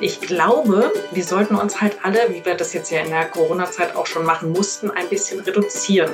[0.00, 3.96] Ich glaube, wir sollten uns halt alle, wie wir das jetzt ja in der Corona-Zeit
[3.96, 6.12] auch schon machen mussten, ein bisschen reduzieren.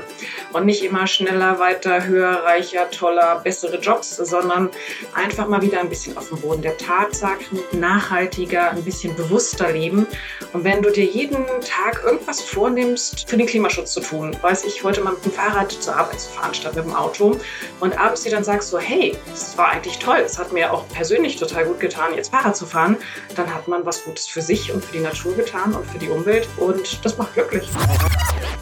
[0.54, 4.70] Und nicht immer schneller, weiter, höher, reicher, toller, bessere Jobs, sondern
[5.12, 10.06] einfach mal wieder ein bisschen auf dem Boden der Tatsachen, nachhaltiger, ein bisschen bewusster leben.
[10.54, 14.82] Und wenn du dir jeden Tag irgendwas vornimmst, für den Klimaschutz zu tun, weiß ich,
[14.82, 17.38] heute mal mit dem Fahrrad zur Arbeit zu fahren statt mit dem Auto
[17.80, 20.88] und abends dir dann sagst so, hey, das war eigentlich toll, es hat mir auch
[20.88, 22.96] persönlich total gut getan, jetzt Fahrrad zu fahren,
[23.34, 25.98] dann hat man man was Gutes für sich und für die Natur getan und für
[25.98, 27.68] die Umwelt und das macht glücklich.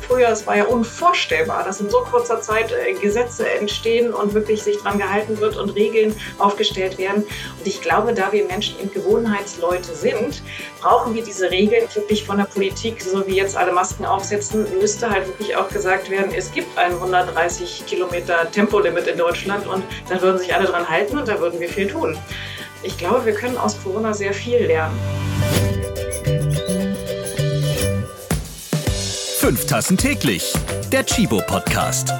[0.01, 4.63] Früher, es war ja unvorstellbar, dass in so kurzer Zeit äh, Gesetze entstehen und wirklich
[4.63, 7.23] sich dran gehalten wird und Regeln aufgestellt werden.
[7.23, 10.43] Und ich glaube, da wir Menschen eben Gewohnheitsleute sind,
[10.81, 15.09] brauchen wir diese Regeln wirklich von der Politik, so wie jetzt alle Masken aufsetzen, müsste
[15.09, 20.21] halt wirklich auch gesagt werden, es gibt ein 130 Kilometer Tempolimit in Deutschland und dann
[20.21, 22.19] würden sich alle dran halten und da würden wir viel tun.
[22.85, 24.99] Ich glaube, wir können aus Corona sehr viel lernen.
[29.39, 30.53] Fünf Tassen täglich.
[30.91, 32.13] Der Chibo Podcast.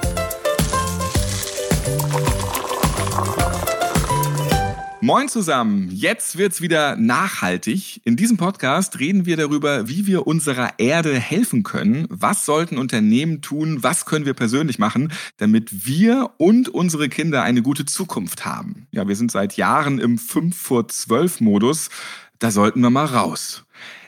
[5.05, 8.01] Moin zusammen, jetzt wird's wieder nachhaltig.
[8.05, 12.07] In diesem Podcast reden wir darüber, wie wir unserer Erde helfen können.
[12.09, 13.83] Was sollten Unternehmen tun?
[13.83, 18.87] Was können wir persönlich machen, damit wir und unsere Kinder eine gute Zukunft haben?
[18.93, 21.91] Ja, wir sind seit Jahren im 5 vor 12 Modus.
[22.39, 23.65] Da sollten wir mal raus.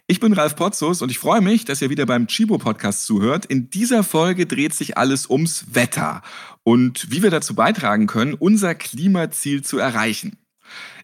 [0.07, 3.47] Ich bin Ralf Potzus und ich freue mich, dass ihr wieder beim Chibo Podcast zuhört.
[3.47, 6.23] In dieser Folge dreht sich alles ums Wetter
[6.63, 10.39] und wie wir dazu beitragen können, unser Klimaziel zu erreichen.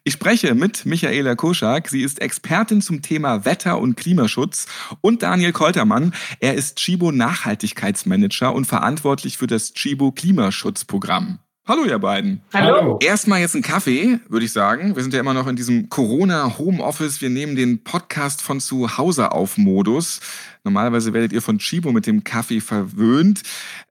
[0.02, 1.88] Ich spreche mit Michaela Koschak.
[1.88, 4.66] Sie ist Expertin zum Thema Wetter- und Klimaschutz
[5.02, 6.14] und Daniel Koltermann.
[6.40, 11.40] Er ist Chibo Nachhaltigkeitsmanager und verantwortlich für das Chibo Klimaschutzprogramm.
[11.70, 12.40] Hallo, ihr beiden.
[12.52, 12.98] Hallo.
[13.00, 14.96] Erstmal jetzt ein Kaffee, würde ich sagen.
[14.96, 17.20] Wir sind ja immer noch in diesem Corona-Homeoffice.
[17.20, 20.18] Wir nehmen den Podcast von zu Hause auf Modus.
[20.64, 23.44] Normalerweise werdet ihr von Chibo mit dem Kaffee verwöhnt.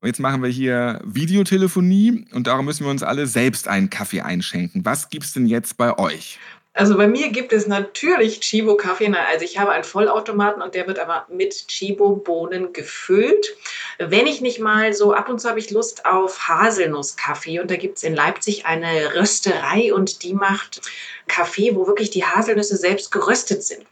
[0.03, 4.83] Jetzt machen wir hier Videotelefonie und darum müssen wir uns alle selbst einen Kaffee einschenken.
[4.83, 6.37] Was gibt's denn jetzt bei euch?
[6.73, 9.11] Also bei mir gibt es natürlich Chibo Kaffee.
[9.13, 13.55] Also ich habe einen Vollautomaten und der wird aber mit Chibo Bohnen gefüllt.
[13.97, 17.75] Wenn ich nicht mal so ab und zu habe ich Lust auf Haselnusskaffee und da
[17.75, 20.81] gibt es in Leipzig eine Rösterei und die macht
[21.27, 23.85] Kaffee, wo wirklich die Haselnüsse selbst geröstet sind.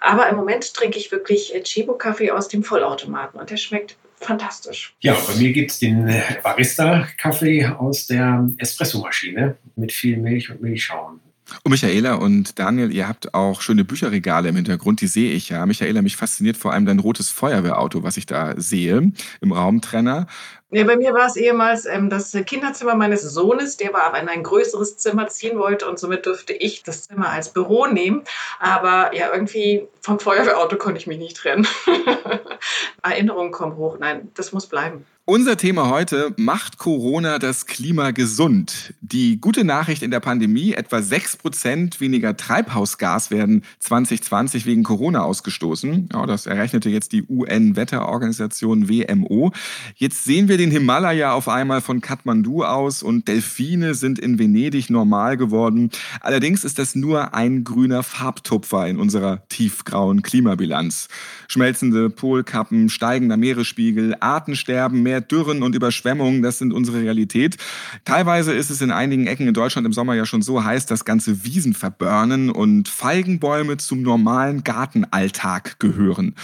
[0.00, 4.94] Aber im Moment trinke ich wirklich Chibo Kaffee aus dem Vollautomaten und der schmeckt fantastisch.
[5.00, 11.20] Ja, bei mir gibt es den Barista-Kaffee aus der Espressomaschine mit viel Milch und Milchschaum.
[11.62, 15.66] Und Michaela und Daniel, ihr habt auch schöne Bücherregale im Hintergrund, die sehe ich ja.
[15.66, 20.26] Michaela, mich fasziniert vor allem dein rotes Feuerwehrauto, was ich da sehe im Raumtrenner.
[20.70, 24.28] Ja, bei mir war es ehemals ähm, das Kinderzimmer meines Sohnes, der war aber in
[24.28, 28.24] ein größeres Zimmer ziehen wollte und somit durfte ich das Zimmer als Büro nehmen.
[28.58, 31.66] Aber ja, irgendwie vom Feuerwehrauto konnte ich mich nicht trennen.
[33.02, 33.98] Erinnerungen kommen hoch.
[34.00, 35.06] Nein, das muss bleiben.
[35.26, 38.92] Unser Thema heute, macht Corona das Klima gesund?
[39.00, 46.10] Die gute Nachricht in der Pandemie, etwa 6% weniger Treibhausgas werden 2020 wegen Corona ausgestoßen.
[46.12, 49.52] Ja, das errechnete jetzt die UN-Wetterorganisation WMO.
[49.94, 54.90] Jetzt sehen wir den Himalaya auf einmal von Kathmandu aus und Delfine sind in Venedig
[54.90, 55.88] normal geworden.
[56.20, 61.08] Allerdings ist das nur ein grüner Farbtupfer in unserer tiefgrauen Klimabilanz.
[61.48, 67.56] Schmelzende Polkappen, steigender Meeresspiegel, Artensterben, mehr mehr Dürren und Überschwemmungen, das sind unsere Realität.
[68.04, 71.04] Teilweise ist es in einigen Ecken in Deutschland im Sommer ja schon so heiß, dass
[71.04, 76.34] ganze Wiesen verbörnen und Feigenbäume zum normalen Gartenalltag gehören.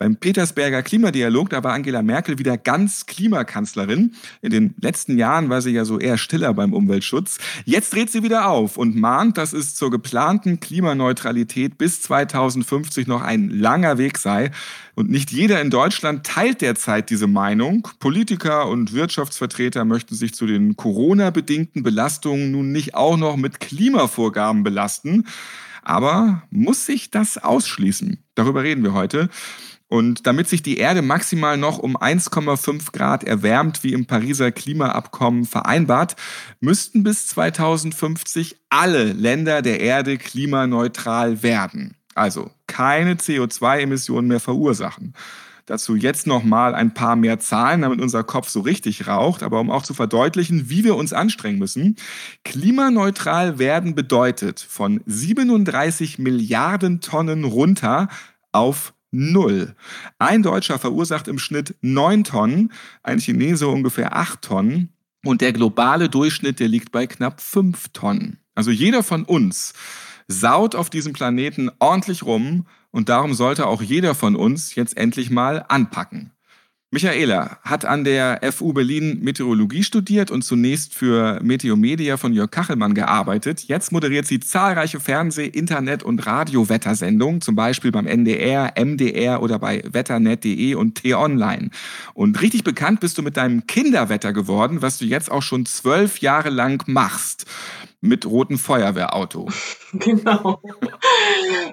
[0.00, 4.14] Beim Petersberger Klimadialog, da war Angela Merkel wieder ganz Klimakanzlerin.
[4.40, 7.36] In den letzten Jahren war sie ja so eher stiller beim Umweltschutz.
[7.66, 13.20] Jetzt dreht sie wieder auf und mahnt, dass es zur geplanten Klimaneutralität bis 2050 noch
[13.20, 14.52] ein langer Weg sei.
[14.94, 17.86] Und nicht jeder in Deutschland teilt derzeit diese Meinung.
[17.98, 24.62] Politiker und Wirtschaftsvertreter möchten sich zu den Corona-bedingten Belastungen nun nicht auch noch mit Klimavorgaben
[24.62, 25.26] belasten.
[25.82, 28.24] Aber muss sich das ausschließen?
[28.34, 29.28] Darüber reden wir heute.
[29.90, 35.44] Und damit sich die Erde maximal noch um 1,5 Grad erwärmt, wie im Pariser Klimaabkommen
[35.44, 36.14] vereinbart,
[36.60, 41.96] müssten bis 2050 alle Länder der Erde klimaneutral werden.
[42.14, 45.14] Also keine CO2-Emissionen mehr verursachen.
[45.66, 49.58] Dazu jetzt noch mal ein paar mehr Zahlen, damit unser Kopf so richtig raucht, aber
[49.58, 51.96] um auch zu verdeutlichen, wie wir uns anstrengen müssen.
[52.44, 58.08] Klimaneutral werden bedeutet von 37 Milliarden Tonnen runter
[58.52, 59.74] auf null.
[60.18, 62.72] Ein Deutscher verursacht im Schnitt neun Tonnen,
[63.02, 64.92] ein Chinese ungefähr acht Tonnen
[65.24, 68.38] und der globale Durchschnitt, der liegt bei knapp fünf Tonnen.
[68.54, 69.74] Also jeder von uns
[70.28, 75.30] saut auf diesem Planeten ordentlich rum und darum sollte auch jeder von uns jetzt endlich
[75.30, 76.32] mal anpacken.
[76.92, 82.94] Michaela hat an der FU Berlin Meteorologie studiert und zunächst für Meteomedia von Jörg Kachelmann
[82.94, 83.62] gearbeitet.
[83.68, 89.84] Jetzt moderiert sie zahlreiche Fernseh-, Internet- und Radiowettersendungen, zum Beispiel beim NDR, MDR oder bei
[89.88, 91.70] wetternet.de und T-Online.
[92.12, 96.18] Und richtig bekannt bist du mit deinem Kinderwetter geworden, was du jetzt auch schon zwölf
[96.18, 97.46] Jahre lang machst
[98.00, 99.48] mit rotem Feuerwehrauto.
[99.92, 100.62] Genau.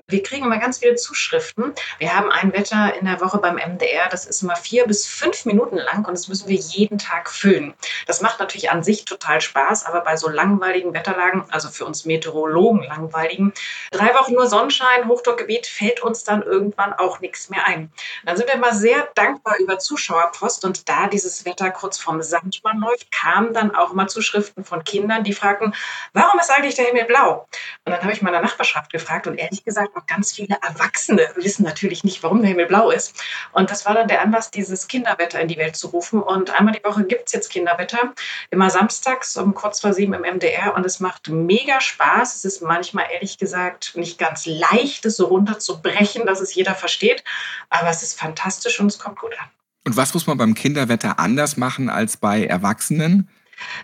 [0.08, 1.74] Wir kriegen immer ganz viele Zuschriften.
[2.00, 5.46] Wir haben ein Wetter in der Woche beim MDR, das ist immer vier bis fünf
[5.46, 7.76] Minuten lang und das müssen wir jeden Tag füllen.
[8.08, 12.06] Das macht natürlich an sich total Spaß, aber bei so langweiligen Wetterlagen, also für uns
[12.06, 13.54] Meteorologen langweiligen,
[13.92, 17.92] drei Wochen nur Sonnenschein, Hochdruckgebiet, fällt uns dann irgendwann auch nichts mehr ein.
[18.26, 22.80] Dann sind wir immer sehr dankbar über Zuschauerpost und da dieses Wetter kurz vorm Sandmann
[22.80, 25.76] läuft, kamen dann auch mal Zuschriften von Kindern, die fragten,
[26.18, 27.48] warum ist eigentlich der Himmel blau?
[27.86, 31.64] Und dann habe ich meiner Nachbarschaft gefragt und ehrlich gesagt auch ganz viele Erwachsene wissen
[31.64, 33.24] natürlich nicht, warum der Himmel blau ist.
[33.54, 36.22] Und das war dann der Anlass, dieses Kinderwetter in die Welt zu rufen.
[36.22, 38.14] Und einmal die Woche gibt es jetzt Kinderwetter,
[38.50, 42.36] immer samstags um kurz vor sieben im MDR und es macht mega Spaß.
[42.36, 47.24] Es ist manchmal ehrlich gesagt nicht ganz leicht, es so runterzubrechen, dass es jeder versteht,
[47.70, 49.48] aber es ist fantastisch und es kommt gut an.
[49.86, 53.30] Und was muss man beim Kinderwetter anders machen als bei Erwachsenen?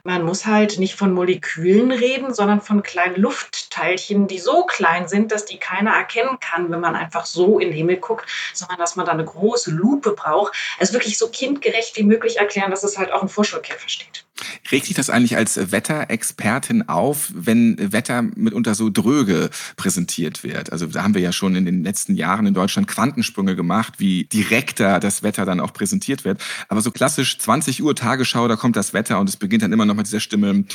[0.04, 5.32] Man muss halt nicht von Molekülen reden, sondern von kleinen Luftteilchen, die so klein sind,
[5.32, 8.96] dass die keiner erkennen kann, wenn man einfach so in den Himmel guckt, sondern dass
[8.96, 10.54] man da eine große Lupe braucht.
[10.80, 14.26] Also wirklich so kindgerecht wie möglich erklären, dass es halt auch ein Vorschulkind versteht.
[14.72, 20.72] Regt dich das eigentlich als Wetterexpertin auf, wenn Wetter mitunter so dröge präsentiert wird?
[20.72, 24.24] Also da haben wir ja schon in den letzten Jahren in Deutschland Quantensprünge gemacht, wie
[24.26, 26.42] direkter das Wetter dann auch präsentiert wird.
[26.68, 29.86] Aber so klassisch 20 Uhr Tagesschau, da kommt das Wetter und es beginnt dann immer
[29.86, 30.66] noch mit dieser Stimme,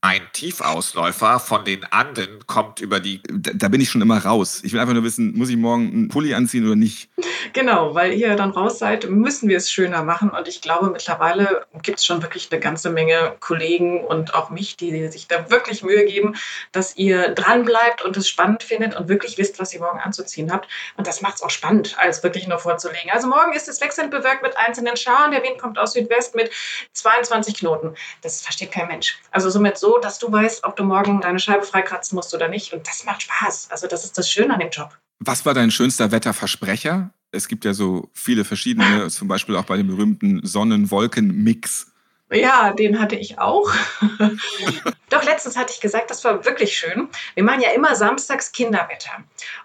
[0.00, 3.20] ein Tiefausläufer von den Anden kommt über die.
[3.28, 4.60] Da, da, bin ich schon immer raus.
[4.62, 7.10] Ich will einfach nur wissen, muss ich morgen einen Pulli anziehen oder nicht?
[7.52, 10.30] Genau, weil ihr dann raus seid, müssen wir es schöner machen.
[10.30, 14.76] Und ich glaube, mittlerweile gibt es schon wirklich eine ganze Menge Kollegen und auch mich,
[14.76, 16.36] die sich da wirklich Mühe geben,
[16.72, 20.52] dass ihr dran bleibt und es spannend findet und wirklich wisst, was ihr morgen anzuziehen
[20.52, 20.68] habt.
[20.96, 23.10] Und das macht es auch spannend, als wirklich nur vorzulegen.
[23.10, 25.32] Also morgen ist es wechselnd bewölkt mit einzelnen Schauern.
[25.32, 26.50] Der Wind kommt aus Südwest mit
[26.92, 27.94] 22 Knoten.
[28.22, 29.18] Das versteht kein Mensch.
[29.30, 32.48] Also somit so so, dass du weißt, ob du morgen deine Scheibe freikratzen musst oder
[32.48, 32.74] nicht.
[32.74, 33.68] Und das macht Spaß.
[33.70, 34.90] Also das ist das Schöne an dem Job.
[35.20, 37.10] Was war dein schönster Wetterversprecher?
[37.30, 41.92] Es gibt ja so viele verschiedene, zum Beispiel auch bei dem berühmten Sonnen-Wolken-Mix.
[42.30, 43.72] Ja, den hatte ich auch.
[45.10, 47.08] Doch letztens hatte ich gesagt, das war wirklich schön.
[47.34, 49.12] Wir machen ja immer samstags Kinderwetter.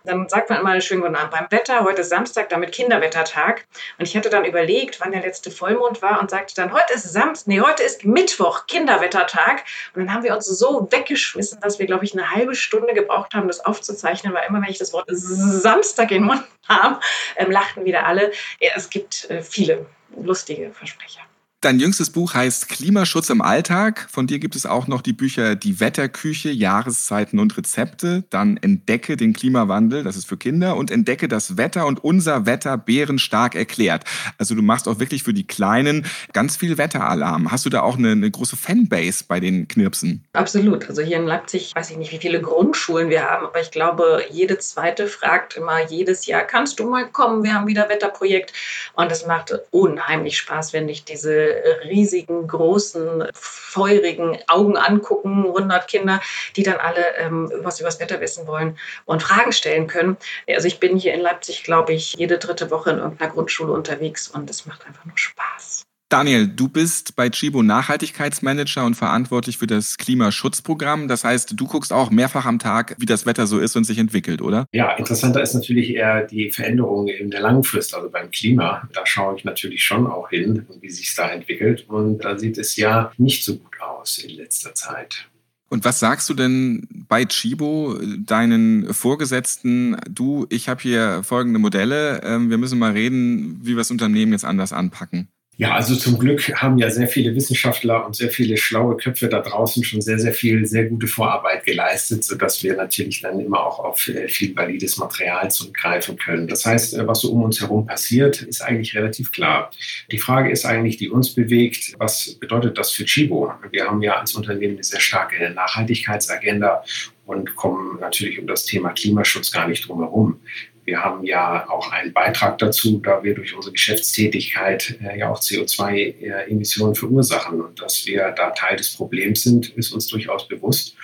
[0.05, 1.83] dann sagt man immer schön guten Abend beim Wetter.
[1.83, 3.65] Heute ist Samstag, damit Kinderwettertag.
[3.97, 7.03] Und ich hatte dann überlegt, wann der letzte Vollmond war und sagte dann, heute ist
[7.03, 9.65] Samstag, nee, heute ist Mittwoch, Kinderwettertag.
[9.93, 13.33] Und dann haben wir uns so weggeschmissen, dass wir, glaube ich, eine halbe Stunde gebraucht
[13.33, 17.01] haben, das aufzuzeichnen, weil immer, wenn ich das Wort Samstag in den Mund nahm,
[17.35, 18.31] ähm, lachten wieder alle.
[18.61, 21.19] Ja, es gibt äh, viele lustige Versprecher.
[21.63, 24.09] Dein jüngstes Buch heißt Klimaschutz im Alltag.
[24.11, 28.25] Von dir gibt es auch noch die Bücher Die Wetterküche, Jahreszeiten und Rezepte.
[28.29, 30.75] Dann Entdecke den Klimawandel, das ist für Kinder.
[30.75, 34.03] Und Entdecke das Wetter und unser Wetter bärenstark erklärt.
[34.37, 37.49] Also du machst auch wirklich für die Kleinen ganz viel Wetteralarm.
[37.49, 40.21] Hast du da auch eine, eine große Fanbase bei den Knirpsen?
[40.33, 40.89] Absolut.
[40.89, 44.25] Also hier in Leipzig weiß ich nicht, wie viele Grundschulen wir haben, aber ich glaube,
[44.29, 47.41] jede zweite fragt immer jedes Jahr, kannst du mal kommen?
[47.45, 48.51] Wir haben wieder Wetterprojekt.
[48.95, 51.52] Und es macht unheimlich Spaß, wenn ich diese
[51.85, 56.21] riesigen, großen, feurigen Augen angucken, 100 Kinder,
[56.55, 60.17] die dann alle ähm, was über das Wetter wissen wollen und Fragen stellen können.
[60.47, 64.27] Also ich bin hier in Leipzig, glaube ich, jede dritte Woche in irgendeiner Grundschule unterwegs
[64.27, 65.83] und es macht einfach nur Spaß.
[66.13, 71.07] Daniel, du bist bei Chibo Nachhaltigkeitsmanager und verantwortlich für das Klimaschutzprogramm.
[71.07, 73.97] Das heißt, du guckst auch mehrfach am Tag, wie das Wetter so ist und sich
[73.97, 74.67] entwickelt, oder?
[74.73, 78.87] Ja, interessanter ist natürlich eher die Veränderung in der Langfrist, also beim Klima.
[78.93, 81.85] Da schaue ich natürlich schon auch hin, wie sich es da entwickelt.
[81.89, 85.27] Und da sieht es ja nicht so gut aus in letzter Zeit.
[85.69, 89.97] Und was sagst du denn bei Chibo deinen Vorgesetzten?
[90.07, 92.21] Du, ich habe hier folgende Modelle.
[92.23, 95.29] Ähm, wir müssen mal reden, wie wir das Unternehmen jetzt anders anpacken.
[95.57, 99.39] Ja, also zum Glück haben ja sehr viele Wissenschaftler und sehr viele schlaue Köpfe da
[99.39, 103.77] draußen schon sehr, sehr viel, sehr gute Vorarbeit geleistet, sodass wir natürlich dann immer auch
[103.77, 106.47] auf äh, viel valides Material zurückgreifen können.
[106.47, 109.69] Das heißt, äh, was so um uns herum passiert, ist eigentlich relativ klar.
[110.11, 113.53] Die Frage ist eigentlich, die uns bewegt, was bedeutet das für Chibo?
[113.69, 116.83] Wir haben ja als Unternehmen eine sehr starke Nachhaltigkeitsagenda
[117.27, 120.39] und kommen natürlich um das Thema Klimaschutz gar nicht drum herum.
[120.85, 125.39] Wir haben ja auch einen Beitrag dazu, da wir durch unsere Geschäftstätigkeit äh, ja auch
[125.39, 127.61] CO2-Emissionen verursachen.
[127.61, 130.95] Und dass wir da Teil des Problems sind, ist uns durchaus bewusst.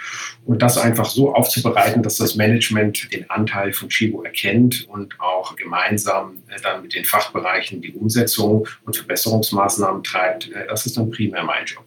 [0.46, 5.56] Und das einfach so aufzubereiten, dass das Management den Anteil von Chibo erkennt und auch
[5.56, 11.10] gemeinsam äh, dann mit den Fachbereichen die Umsetzung und Verbesserungsmaßnahmen treibt, äh, das ist dann
[11.10, 11.86] primär mein Job.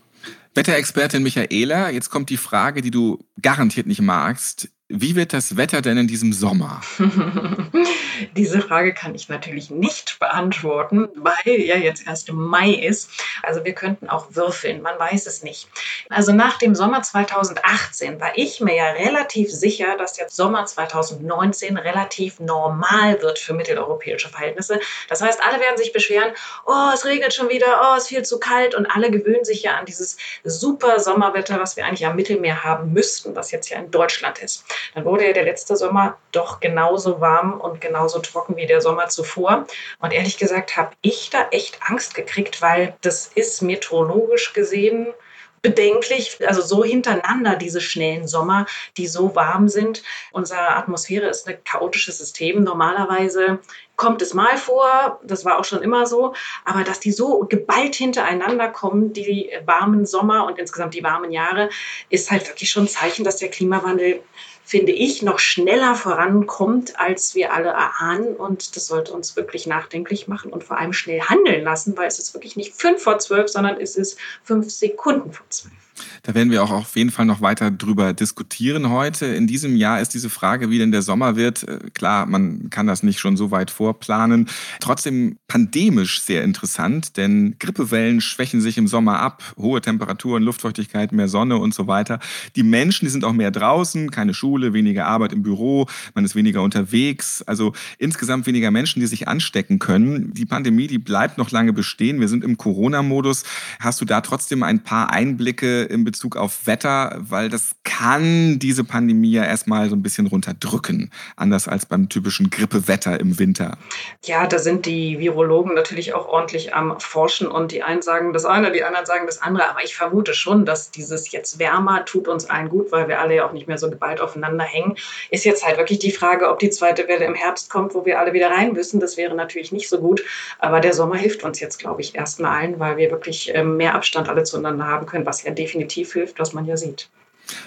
[0.54, 4.68] Wetterexpertin Michaela, jetzt kommt die Frage, die du garantiert nicht magst.
[4.94, 6.82] Wie wird das Wetter denn in diesem Sommer?
[8.36, 13.10] Diese Frage kann ich natürlich nicht beantworten, weil ja jetzt erst Mai ist.
[13.42, 15.66] Also wir könnten auch würfeln, man weiß es nicht.
[16.10, 21.78] Also nach dem Sommer 2018 war ich mir ja relativ sicher, dass der Sommer 2019
[21.78, 24.78] relativ normal wird für mitteleuropäische Verhältnisse.
[25.08, 26.32] Das heißt, alle werden sich beschweren,
[26.66, 29.62] oh, es regnet schon wieder, oh, es ist viel zu kalt und alle gewöhnen sich
[29.62, 33.78] ja an dieses super Sommerwetter, was wir eigentlich am Mittelmeer haben müssten, was jetzt ja
[33.78, 34.66] in Deutschland ist.
[34.94, 39.08] Dann wurde ja der letzte Sommer doch genauso warm und genauso trocken wie der Sommer
[39.08, 39.66] zuvor.
[40.00, 45.14] Und ehrlich gesagt habe ich da echt Angst gekriegt, weil das ist meteorologisch gesehen
[45.62, 50.02] bedenklich, also so hintereinander diese schnellen Sommer, die so warm sind.
[50.32, 52.64] Unsere Atmosphäre ist ein chaotisches System.
[52.64, 53.60] Normalerweise
[53.96, 56.34] kommt es mal vor, das war auch schon immer so,
[56.64, 61.70] aber dass die so geballt hintereinander kommen, die warmen Sommer und insgesamt die warmen Jahre,
[62.10, 64.22] ist halt wirklich schon ein Zeichen, dass der Klimawandel
[64.64, 68.36] finde ich, noch schneller vorankommt, als wir alle erahnen.
[68.36, 72.18] Und das sollte uns wirklich nachdenklich machen und vor allem schnell handeln lassen, weil es
[72.18, 75.81] ist wirklich nicht fünf vor zwölf, sondern es ist fünf Sekunden vor zwölf.
[76.22, 79.26] Da werden wir auch auf jeden Fall noch weiter drüber diskutieren heute.
[79.26, 82.86] In diesem Jahr ist diese Frage, wie denn der Sommer wird, äh, klar, man kann
[82.86, 84.48] das nicht schon so weit vorplanen.
[84.80, 89.42] Trotzdem pandemisch sehr interessant, denn Grippewellen schwächen sich im Sommer ab.
[89.56, 92.20] Hohe Temperaturen, Luftfeuchtigkeit, mehr Sonne und so weiter.
[92.56, 96.34] Die Menschen, die sind auch mehr draußen, keine Schule, weniger Arbeit im Büro, man ist
[96.34, 97.42] weniger unterwegs.
[97.42, 100.32] Also insgesamt weniger Menschen, die sich anstecken können.
[100.34, 102.20] Die Pandemie, die bleibt noch lange bestehen.
[102.20, 103.44] Wir sind im Corona-Modus.
[103.80, 108.84] Hast du da trotzdem ein paar Einblicke in Bezug auf Wetter, weil das kann diese
[108.84, 113.76] Pandemie ja erstmal so ein bisschen runterdrücken, anders als beim typischen Grippewetter im Winter.
[114.24, 118.44] Ja, da sind die Virologen natürlich auch ordentlich am Forschen und die einen sagen das
[118.44, 122.28] eine, die anderen sagen das andere, aber ich vermute schon, dass dieses jetzt wärmer tut
[122.28, 124.96] uns allen gut, weil wir alle ja auch nicht mehr so geballt aufeinander hängen.
[125.30, 128.18] Ist jetzt halt wirklich die Frage, ob die zweite Welle im Herbst kommt, wo wir
[128.18, 129.00] alle wieder rein müssen.
[129.00, 130.24] Das wäre natürlich nicht so gut,
[130.58, 133.94] aber der Sommer hilft uns jetzt, glaube ich, erstmal allen, weil wir wirklich ähm, mehr
[133.94, 137.08] Abstand alle zueinander haben können, was ja definitiv definitiv hilft, was man ja sieht.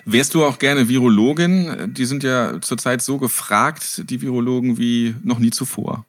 [0.05, 1.93] Wärst du auch gerne Virologin?
[1.93, 6.05] Die sind ja zurzeit so gefragt, die Virologen, wie noch nie zuvor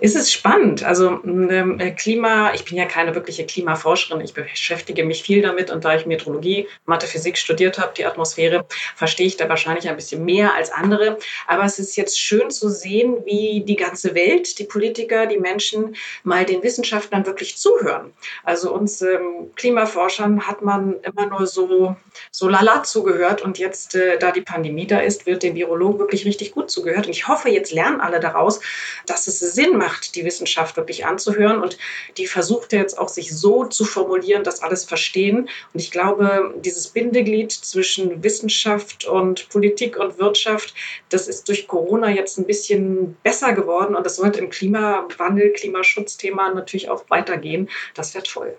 [0.00, 0.82] ist es spannend.
[0.82, 5.84] Also ähm, Klima, ich bin ja keine wirkliche Klimaforscherin, ich beschäftige mich viel damit und
[5.84, 10.24] da ich Meteorologie, Mathe, Physik studiert habe, die Atmosphäre, verstehe ich da wahrscheinlich ein bisschen
[10.24, 11.18] mehr als andere.
[11.46, 15.96] Aber es ist jetzt schön zu sehen, wie die ganze Welt, die Politiker, die Menschen
[16.22, 18.12] mal den Wissenschaftlern wirklich zuhören.
[18.44, 21.96] Also uns ähm, Klimaforschern hat man immer nur so,
[22.30, 26.24] so lala zugehört und jetzt, äh, da die Pandemie da ist, wird den Virologen wirklich
[26.24, 27.06] richtig gut zugehört.
[27.06, 28.60] Und ich hoffe, jetzt lernen alle daraus,
[29.06, 31.60] dass es Sinn macht, die Wissenschaft wirklich anzuhören.
[31.60, 31.78] Und
[32.16, 35.48] die versucht jetzt auch, sich so zu formulieren, dass alles verstehen.
[35.72, 40.74] Und ich glaube, dieses Bindeglied zwischen Wissenschaft und Politik und Wirtschaft,
[41.08, 43.94] das ist durch Corona jetzt ein bisschen besser geworden.
[43.94, 47.68] Und das sollte im Klimawandel, Klimaschutzthema natürlich auch weitergehen.
[47.94, 48.56] Das wäre toll.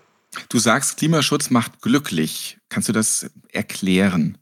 [0.48, 2.58] Du sagst, Klimaschutz macht glücklich.
[2.68, 4.38] Kannst du das erklären?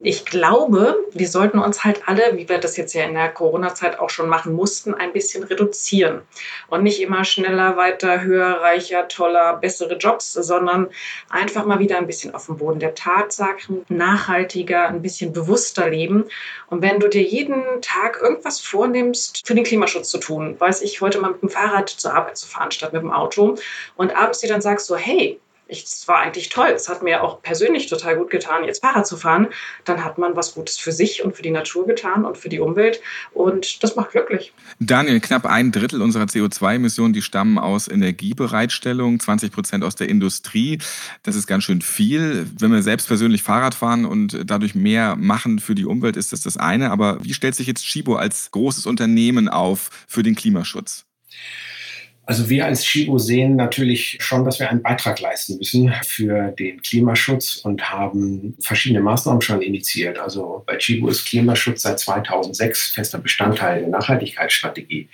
[0.00, 3.98] Ich glaube, wir sollten uns halt alle, wie wir das jetzt ja in der Corona-Zeit
[3.98, 6.20] auch schon machen mussten, ein bisschen reduzieren.
[6.68, 10.88] Und nicht immer schneller, weiter, höher, reicher, toller, bessere Jobs, sondern
[11.30, 16.24] einfach mal wieder ein bisschen auf dem Boden der Tatsachen, nachhaltiger, ein bisschen bewusster leben.
[16.68, 21.00] Und wenn du dir jeden Tag irgendwas vornimmst, für den Klimaschutz zu tun, weiß ich,
[21.00, 23.56] heute mal mit dem Fahrrad zur Arbeit zu fahren statt mit dem Auto
[23.96, 26.68] und abends dir dann sagst so, hey, es war eigentlich toll.
[26.68, 29.48] Es hat mir auch persönlich total gut getan, jetzt Fahrrad zu fahren.
[29.84, 32.60] Dann hat man was Gutes für sich und für die Natur getan und für die
[32.60, 33.00] Umwelt.
[33.32, 34.52] Und das macht glücklich.
[34.78, 40.78] Daniel, knapp ein Drittel unserer CO2-Emissionen, die stammen aus Energiebereitstellung, 20 Prozent aus der Industrie.
[41.22, 42.46] Das ist ganz schön viel.
[42.58, 46.42] Wenn wir selbst persönlich Fahrrad fahren und dadurch mehr machen für die Umwelt, ist das
[46.42, 46.90] das eine.
[46.90, 51.04] Aber wie stellt sich jetzt Chibo als großes Unternehmen auf für den Klimaschutz?
[52.26, 56.82] Also wir als Chibo sehen natürlich schon, dass wir einen Beitrag leisten müssen für den
[56.82, 60.18] Klimaschutz und haben verschiedene Maßnahmen schon initiiert.
[60.18, 65.08] Also bei Chibo ist Klimaschutz seit 2006 fester Bestandteil der Nachhaltigkeitsstrategie.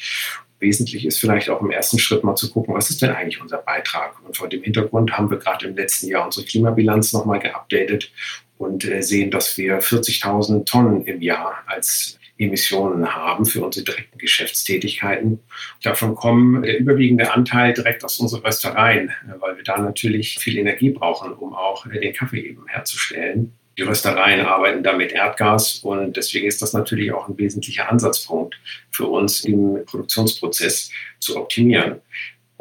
[0.59, 3.59] Wesentlich ist vielleicht auch im ersten Schritt mal zu gucken, was ist denn eigentlich unser
[3.59, 4.15] Beitrag?
[4.25, 8.11] Und vor dem Hintergrund haben wir gerade im letzten Jahr unsere Klimabilanz nochmal geupdatet
[8.57, 14.19] und äh, sehen, dass wir 40.000 Tonnen im Jahr als Emissionen haben für unsere direkten
[14.19, 15.41] Geschäftstätigkeiten.
[15.83, 20.59] Davon kommen der überwiegende Anteil direkt aus unseren Röstereien, äh, weil wir da natürlich viel
[20.59, 23.53] Energie brauchen, um auch äh, den Kaffee eben herzustellen.
[23.79, 28.61] Die Röstereien arbeiten da mit Erdgas und deswegen ist das natürlich auch ein wesentlicher Ansatzpunkt
[28.91, 32.01] für uns im Produktionsprozess zu optimieren.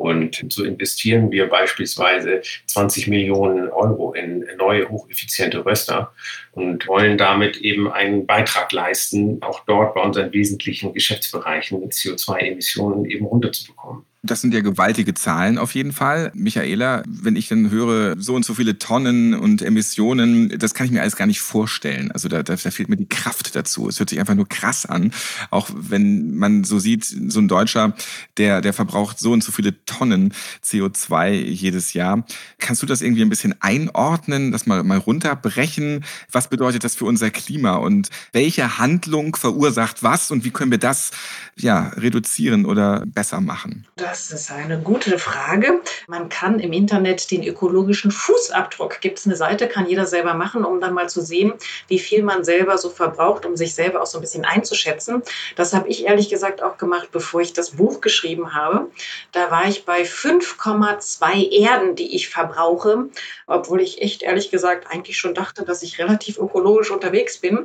[0.01, 6.11] Und so investieren wir beispielsweise 20 Millionen Euro in neue hocheffiziente Röster
[6.53, 13.27] und wollen damit eben einen Beitrag leisten, auch dort bei unseren wesentlichen Geschäftsbereichen CO2-Emissionen eben
[13.27, 14.03] runterzubekommen.
[14.23, 16.31] Das sind ja gewaltige Zahlen auf jeden Fall.
[16.35, 20.91] Michaela, wenn ich dann höre, so und so viele Tonnen und Emissionen, das kann ich
[20.91, 22.11] mir alles gar nicht vorstellen.
[22.11, 23.89] Also da, da, da fehlt mir die Kraft dazu.
[23.89, 25.11] Es hört sich einfach nur krass an.
[25.49, 27.95] Auch wenn man so sieht, so ein Deutscher,
[28.37, 32.23] der, der verbraucht so und so viele Tonnen CO2 jedes Jahr.
[32.59, 36.05] Kannst du das irgendwie ein bisschen einordnen, das mal, mal runterbrechen?
[36.31, 40.77] Was bedeutet das für unser Klima und welche Handlung verursacht was und wie können wir
[40.77, 41.09] das
[41.55, 43.87] ja, reduzieren oder besser machen?
[44.11, 45.79] Das ist eine gute Frage.
[46.05, 50.65] Man kann im Internet den ökologischen Fußabdruck, gibt es eine Seite, kann jeder selber machen,
[50.65, 51.53] um dann mal zu sehen,
[51.87, 55.23] wie viel man selber so verbraucht, um sich selber auch so ein bisschen einzuschätzen.
[55.55, 58.91] Das habe ich ehrlich gesagt auch gemacht, bevor ich das Buch geschrieben habe.
[59.31, 63.05] Da war ich bei 5,2 Erden, die ich verbrauche,
[63.47, 67.59] obwohl ich echt ehrlich gesagt eigentlich schon dachte, dass ich relativ ökologisch unterwegs bin.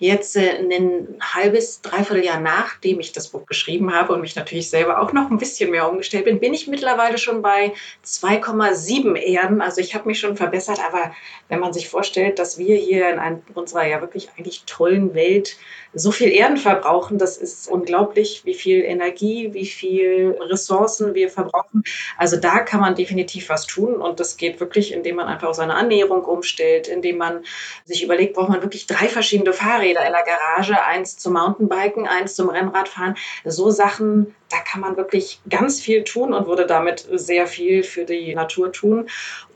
[0.00, 4.68] Jetzt äh, ein halbes, dreiviertel Jahr nachdem ich das Buch geschrieben habe und mich natürlich
[4.68, 7.72] selber auch noch ein bisschen mehr umgestellt bin, bin ich mittlerweile schon bei
[8.04, 9.60] 2,7 Erden.
[9.60, 11.12] Also ich habe mich schon verbessert, aber
[11.48, 15.56] wenn man sich vorstellt, dass wir hier in einem, unserer ja wirklich eigentlich tollen Welt
[15.94, 21.84] so viel Erden verbrauchen, das ist unglaublich, wie viel Energie, wie viel Ressourcen wir verbrauchen.
[22.16, 25.74] Also da kann man definitiv was tun und das geht wirklich, indem man einfach seine
[25.74, 27.44] Annäherung umstellt, indem man
[27.84, 32.34] sich überlegt, braucht man wirklich drei verschiedene Fahrräder in der Garage, eins zum Mountainbiken, eins
[32.34, 33.16] zum Rennradfahren.
[33.44, 38.04] So Sachen da kann man wirklich ganz viel tun und würde damit sehr viel für
[38.04, 39.08] die Natur tun.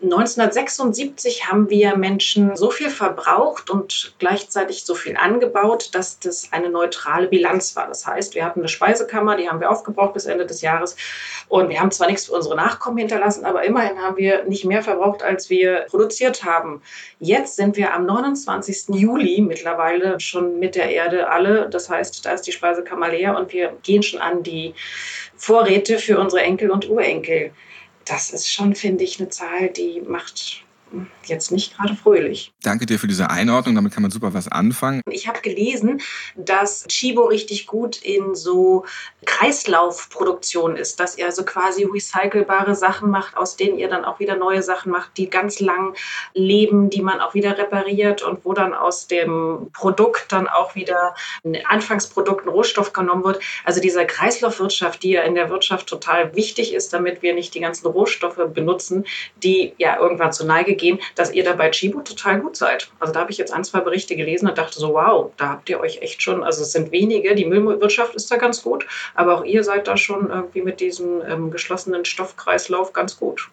[0.02, 6.68] 1976 haben wir Menschen so viel verbraucht und gleichzeitig so viel angebaut, dass das eine
[6.68, 7.88] neutrale Bilanz war.
[7.88, 10.96] Das heißt, wir hatten eine Speisekammer, die haben wir aufgebraucht bis Ende des Jahres
[11.48, 14.82] und wir haben zwar nichts für unsere Nachkommen hinterlassen, aber immerhin haben wir nicht mehr
[14.82, 16.82] verbraucht, als wir produziert haben.
[17.18, 18.94] Jetzt sind wir am 29.
[18.94, 21.70] Juli mittlerweile schon mit der Erde alle.
[21.70, 24.74] Das heißt, da ist die Speisekammer leer und wir gehen schon an die
[25.36, 27.52] Vorräte für unsere Enkel und Urenkel.
[28.06, 30.64] Das ist schon, finde ich, eine Zahl, die macht
[31.24, 32.52] jetzt nicht gerade fröhlich.
[32.62, 35.02] Danke dir für diese Einordnung, damit kann man super was anfangen.
[35.10, 36.00] Ich habe gelesen,
[36.36, 38.84] dass Chibo richtig gut in so
[39.24, 44.36] Kreislaufproduktion ist, dass ihr also quasi recycelbare Sachen macht, aus denen ihr dann auch wieder
[44.36, 45.94] neue Sachen macht, die ganz lang
[46.34, 51.14] leben, die man auch wieder repariert und wo dann aus dem Produkt dann auch wieder
[51.44, 53.40] ein Anfangsprodukt, ein Rohstoff genommen wird.
[53.64, 57.60] Also diese Kreislaufwirtschaft, die ja in der Wirtschaft total wichtig ist, damit wir nicht die
[57.60, 59.04] ganzen Rohstoffe benutzen,
[59.42, 62.88] die ja irgendwann zur Neige gehen, dass ihr da bei Chibo total gut seid.
[63.00, 65.68] Also da habe ich jetzt ein, zwei Berichte gelesen und dachte so, wow, da habt
[65.68, 69.38] ihr euch echt schon, also es sind wenige, die Müllwirtschaft ist da ganz gut, aber
[69.38, 73.48] auch ihr seid da schon irgendwie mit diesem ähm, geschlossenen Stoffkreislauf ganz gut.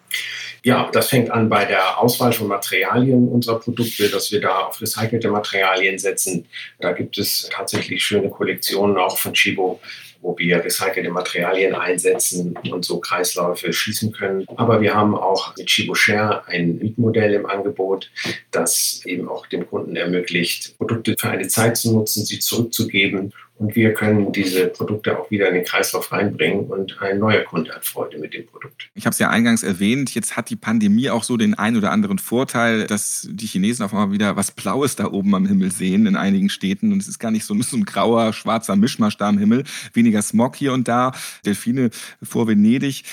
[0.63, 4.81] Ja, das fängt an bei der Auswahl von Materialien unserer Produkte, dass wir da auf
[4.81, 6.47] recycelte Materialien setzen.
[6.79, 9.81] Da gibt es tatsächlich schöne Kollektionen auch von Chibo,
[10.23, 14.45] wo wir recycelte Materialien einsetzen und so Kreisläufe schließen können.
[14.55, 18.09] Aber wir haben auch mit Chibo Share ein Mietmodell im Angebot,
[18.49, 23.77] das eben auch dem Kunden ermöglicht, Produkte für eine Zeit zu nutzen, sie zurückzugeben und
[23.77, 27.85] wir können diese Produkte auch wieder in den Kreislauf reinbringen und ein neuer Kunde hat
[27.85, 28.89] Freude mit dem Produkt.
[28.93, 31.91] Ich habe es ja eingangs erwähnt, jetzt hat die Pandemie auch so den ein oder
[31.91, 36.07] anderen Vorteil, dass die Chinesen auf einmal wieder was Blaues da oben am Himmel sehen
[36.07, 36.91] in einigen Städten.
[36.91, 40.21] Und es ist gar nicht so, so ein grauer, schwarzer Mischmasch da am Himmel, weniger
[40.21, 41.13] Smog hier und da,
[41.45, 41.89] Delfine
[42.21, 43.03] vor Venedig.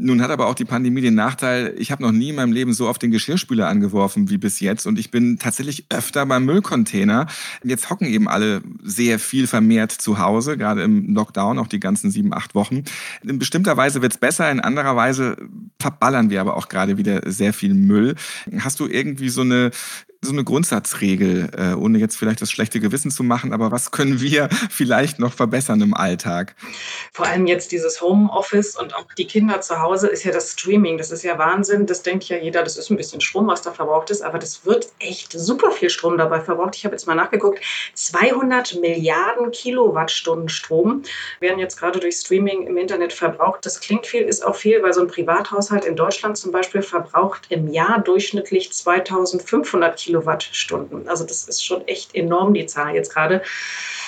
[0.00, 2.72] Nun hat aber auch die Pandemie den Nachteil, ich habe noch nie in meinem Leben
[2.72, 7.26] so oft den Geschirrspüler angeworfen wie bis jetzt und ich bin tatsächlich öfter beim Müllcontainer.
[7.64, 12.12] Jetzt hocken eben alle sehr viel vermehrt zu Hause, gerade im Lockdown, auch die ganzen
[12.12, 12.84] sieben, acht Wochen.
[13.24, 15.36] In bestimmter Weise wird's besser, in anderer Weise
[15.80, 18.14] verballern wir aber auch gerade wieder sehr viel Müll.
[18.60, 19.72] Hast du irgendwie so eine
[20.20, 24.20] so eine Grundsatzregel, äh, ohne jetzt vielleicht das schlechte Gewissen zu machen, aber was können
[24.20, 26.56] wir vielleicht noch verbessern im Alltag?
[27.12, 30.98] Vor allem jetzt dieses Homeoffice und auch die Kinder zu Hause ist ja das Streaming.
[30.98, 31.86] Das ist ja Wahnsinn.
[31.86, 34.64] Das denkt ja jeder, das ist ein bisschen Strom, was da verbraucht ist, aber das
[34.64, 36.76] wird echt super viel Strom dabei verbraucht.
[36.76, 37.60] Ich habe jetzt mal nachgeguckt,
[37.94, 41.02] 200 Milliarden Kilowattstunden Strom
[41.40, 43.64] werden jetzt gerade durch Streaming im Internet verbraucht.
[43.64, 47.46] Das klingt viel, ist auch viel, weil so ein Privathaushalt in Deutschland zum Beispiel verbraucht
[47.48, 51.08] im Jahr durchschnittlich 2500 Kilowattstunden Kilowattstunden.
[51.08, 53.42] Also das ist schon echt enorm, die Zahl jetzt gerade.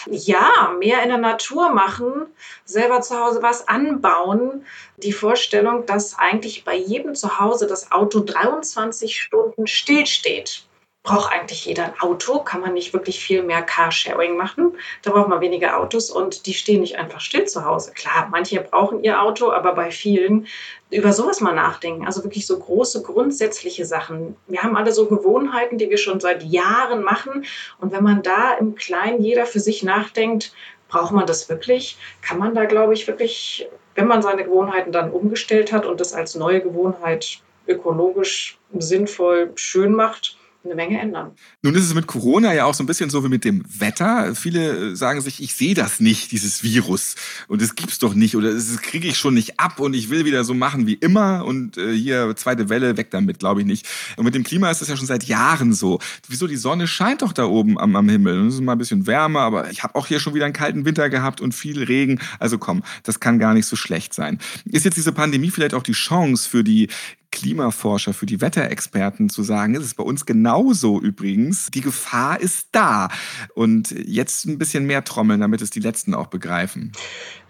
[0.07, 2.27] Ja, mehr in der Natur machen,
[2.65, 4.65] selber zu Hause was anbauen.
[4.99, 10.65] Die Vorstellung, dass eigentlich bei jedem zu Hause das Auto 23 Stunden stillsteht
[11.03, 14.77] braucht eigentlich jeder ein Auto, kann man nicht wirklich viel mehr Carsharing machen.
[15.03, 17.93] Da braucht man weniger Autos und die stehen nicht einfach still zu Hause.
[17.93, 20.47] Klar, manche brauchen ihr Auto, aber bei vielen
[20.91, 22.05] über sowas mal nachdenken.
[22.05, 24.37] Also wirklich so große grundsätzliche Sachen.
[24.47, 27.47] Wir haben alle so Gewohnheiten, die wir schon seit Jahren machen.
[27.81, 30.53] Und wenn man da im Kleinen jeder für sich nachdenkt,
[30.89, 31.97] braucht man das wirklich?
[32.21, 36.13] Kann man da, glaube ich, wirklich, wenn man seine Gewohnheiten dann umgestellt hat und das
[36.13, 41.33] als neue Gewohnheit ökologisch sinnvoll schön macht, eine Menge ändern.
[41.63, 44.35] Nun ist es mit Corona ja auch so ein bisschen so wie mit dem Wetter.
[44.35, 47.15] Viele äh, sagen sich, ich sehe das nicht, dieses Virus.
[47.49, 50.25] Und es gibt's doch nicht oder das kriege ich schon nicht ab und ich will
[50.25, 53.87] wieder so machen wie immer und äh, hier zweite Welle, weg damit, glaube ich nicht.
[54.17, 55.99] Und mit dem Klima ist das ja schon seit Jahren so.
[56.29, 58.47] Wieso die Sonne scheint doch da oben am, am Himmel.
[58.47, 60.85] Es ist mal ein bisschen wärmer, aber ich habe auch hier schon wieder einen kalten
[60.85, 62.21] Winter gehabt und viel Regen.
[62.39, 64.39] Also komm, das kann gar nicht so schlecht sein.
[64.67, 66.89] Ist jetzt diese Pandemie vielleicht auch die Chance für die
[67.33, 71.71] Klimaforscher, für die Wetterexperten zu sagen, es ist bei uns genauso übrigens.
[71.71, 73.09] Die Gefahr ist da.
[73.55, 76.93] Und jetzt ein bisschen mehr trommeln, damit es die Letzten auch begreifen.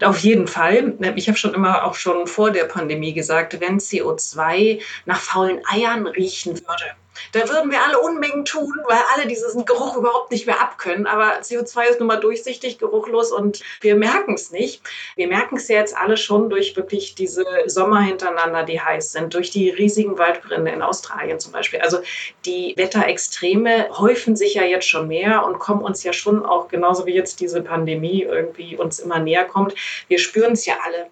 [0.01, 0.97] Auf jeden Fall.
[1.15, 6.07] Ich habe schon immer auch schon vor der Pandemie gesagt, wenn CO2 nach faulen Eiern
[6.07, 6.85] riechen würde,
[7.31, 11.07] da würden wir alle Unmengen tun, weil alle diesen Geruch überhaupt nicht mehr abkönnen.
[11.07, 14.81] Aber CO2 ist nun mal durchsichtig, geruchlos und wir merken es nicht.
[15.15, 19.33] Wir merken es ja jetzt alle schon durch wirklich diese Sommer hintereinander, die heiß sind,
[19.33, 21.79] durch die riesigen Waldbrände in Australien zum Beispiel.
[21.79, 21.99] Also
[22.45, 27.05] die Wetterextreme häufen sich ja jetzt schon mehr und kommen uns ja schon auch genauso
[27.05, 29.75] wie jetzt diese Pandemie irgendwie uns immer näher kommt.
[30.07, 31.07] Wir spüren es ja alle.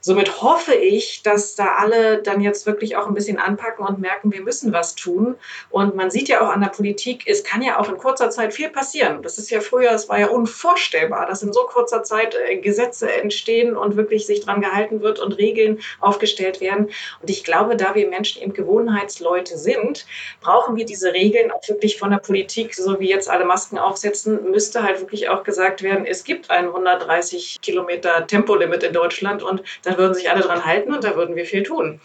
[0.00, 4.32] Somit hoffe ich, dass da alle dann jetzt wirklich auch ein bisschen anpacken und merken,
[4.32, 5.36] wir müssen was tun.
[5.70, 8.54] Und man sieht ja auch an der Politik, es kann ja auch in kurzer Zeit
[8.54, 9.22] viel passieren.
[9.22, 13.12] Das ist ja früher, es war ja unvorstellbar, dass in so kurzer Zeit äh, Gesetze
[13.12, 16.90] entstehen und wirklich sich dran gehalten wird und Regeln aufgestellt werden.
[17.20, 20.06] Und ich glaube, da wir Menschen eben Gewohnheitsleute sind,
[20.40, 24.50] brauchen wir diese Regeln auch wirklich von der Politik, so wie jetzt alle Masken aufsetzen,
[24.50, 29.62] müsste halt wirklich auch gesagt werden, es gibt ein 130 Kilometer Tempolimit in Deutschland und
[29.88, 32.00] dann würden sich alle dran halten und da würden wir viel tun.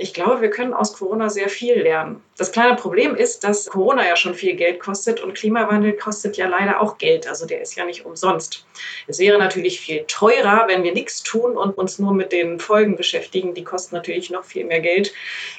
[0.00, 2.22] Ich glaube, wir können aus Corona sehr viel lernen.
[2.36, 6.46] Das kleine Problem ist, dass Corona ja schon viel Geld kostet und Klimawandel kostet ja
[6.46, 7.26] leider auch Geld.
[7.26, 8.64] Also der ist ja nicht umsonst.
[9.08, 12.94] Es wäre natürlich viel teurer, wenn wir nichts tun und uns nur mit den Folgen
[12.94, 13.54] beschäftigen.
[13.54, 15.12] Die kosten natürlich noch viel mehr Geld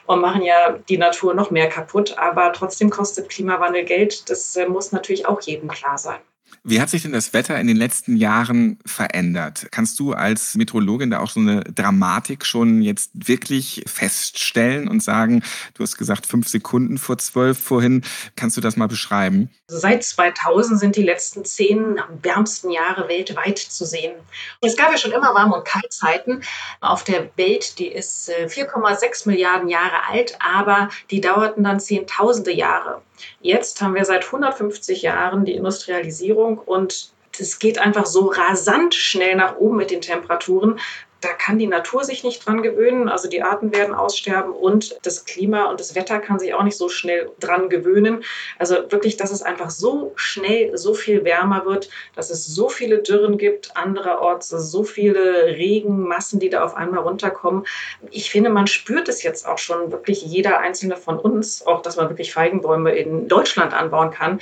[0.06, 2.18] und machen ja die Natur noch mehr kaputt.
[2.18, 4.30] Aber trotzdem kostet Klimawandel Geld.
[4.30, 6.20] Das äh, muss natürlich auch jedem klar sein.
[6.64, 9.68] Wie hat sich denn das Wetter in den letzten Jahren verändert?
[9.72, 15.44] Kannst du als Meteorologin da auch so eine Dramatik schon jetzt wirklich feststellen und sagen,
[15.74, 18.04] du hast gesagt fünf Sekunden vor zwölf vorhin,
[18.36, 19.50] kannst du das mal beschreiben?
[19.68, 24.14] Seit 2000 sind die letzten zehn wärmsten Jahre weltweit zu sehen.
[24.62, 26.42] Es gab ja schon immer Warm- und Kaltzeiten
[26.82, 32.52] auf der Welt, die ist 4,6 äh, Milliarden Jahre alt, aber die dauerten dann zehntausende
[32.52, 33.02] Jahre.
[33.42, 39.36] Jetzt haben wir seit 150 Jahren die Industrialisierung und es geht einfach so rasant schnell
[39.36, 40.80] nach oben mit den Temperaturen,
[41.22, 43.10] da kann die Natur sich nicht dran gewöhnen.
[43.10, 46.78] Also die Arten werden aussterben und das Klima und das Wetter kann sich auch nicht
[46.78, 48.24] so schnell dran gewöhnen.
[48.58, 53.00] Also wirklich, dass es einfach so schnell so viel wärmer wird, dass es so viele
[53.00, 57.66] Dürren gibt, andererorts so viele Regenmassen, die da auf einmal runterkommen.
[58.12, 61.98] Ich finde, man spürt es jetzt auch schon wirklich jeder einzelne von uns, auch dass
[61.98, 64.40] man wirklich Feigenbäume in Deutschland anbauen kann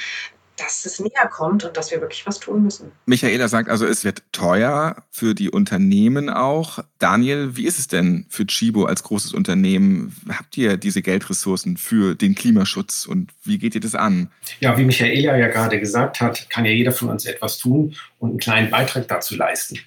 [0.58, 2.92] dass es näher kommt und dass wir wirklich was tun müssen.
[3.06, 6.80] Michaela sagt also, es wird teuer für die Unternehmen auch.
[7.00, 10.16] Daniel, wie ist es denn für Chibo als großes Unternehmen?
[10.30, 14.32] Habt ihr diese Geldressourcen für den Klimaschutz und wie geht ihr das an?
[14.60, 18.30] Ja, wie Michaela ja gerade gesagt hat, kann ja jeder von uns etwas tun und
[18.30, 19.80] einen kleinen Beitrag dazu leisten.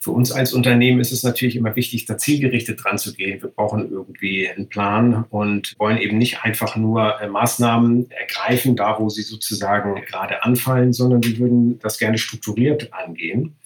[0.00, 3.42] Für uns als Unternehmen ist es natürlich immer wichtig, da zielgerichtet dran zu gehen.
[3.42, 8.98] Wir brauchen irgendwie einen Plan und wollen eben nicht einfach nur äh, Maßnahmen ergreifen, da
[9.00, 13.56] wo sie sozusagen gerade anfallen, sondern wir würden das gerne strukturiert angehen.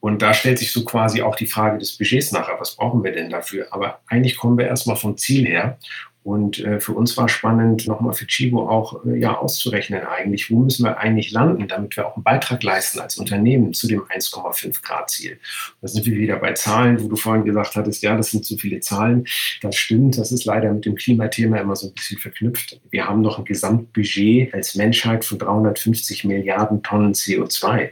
[0.00, 2.56] Und da stellt sich so quasi auch die Frage des Budgets nachher.
[2.58, 3.66] Was brauchen wir denn dafür?
[3.70, 5.78] Aber eigentlich kommen wir erstmal vom Ziel her.
[6.26, 10.58] Und äh, für uns war spannend, nochmal für Chibo auch äh, ja, auszurechnen eigentlich, wo
[10.58, 14.82] müssen wir eigentlich landen, damit wir auch einen Beitrag leisten als Unternehmen zu dem 1,5
[14.82, 15.38] Grad Ziel.
[15.80, 18.58] Da sind wir wieder bei Zahlen, wo du vorhin gesagt hattest, ja, das sind zu
[18.58, 19.24] viele Zahlen.
[19.62, 22.80] Das stimmt, das ist leider mit dem Klimathema immer so ein bisschen verknüpft.
[22.90, 27.90] Wir haben noch ein Gesamtbudget als Menschheit von 350 Milliarden Tonnen CO2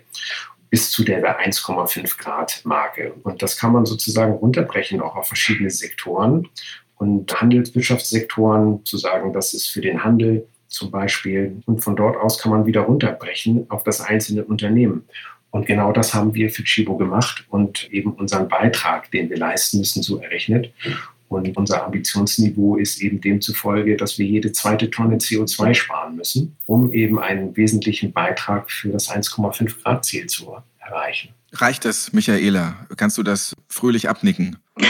[0.71, 3.13] bis zu der 1,5 Grad Marke.
[3.23, 6.49] Und das kann man sozusagen runterbrechen auch auf verschiedene Sektoren
[6.97, 11.61] und Handelswirtschaftssektoren zu sagen, das ist für den Handel zum Beispiel.
[11.67, 15.05] Und von dort aus kann man wieder runterbrechen auf das einzelne Unternehmen.
[15.51, 19.79] Und genau das haben wir für Chibo gemacht und eben unseren Beitrag, den wir leisten
[19.79, 20.73] müssen, so errechnet.
[21.29, 26.93] Und unser Ambitionsniveau ist eben demzufolge, dass wir jede zweite Tonne CO2 sparen müssen, um
[26.93, 31.31] eben einen wesentlichen Beitrag für das 1,5 Grad Ziel zu erreichen.
[31.55, 32.75] Reicht das, Michaela?
[32.97, 34.59] Kannst du das fröhlich abnicken?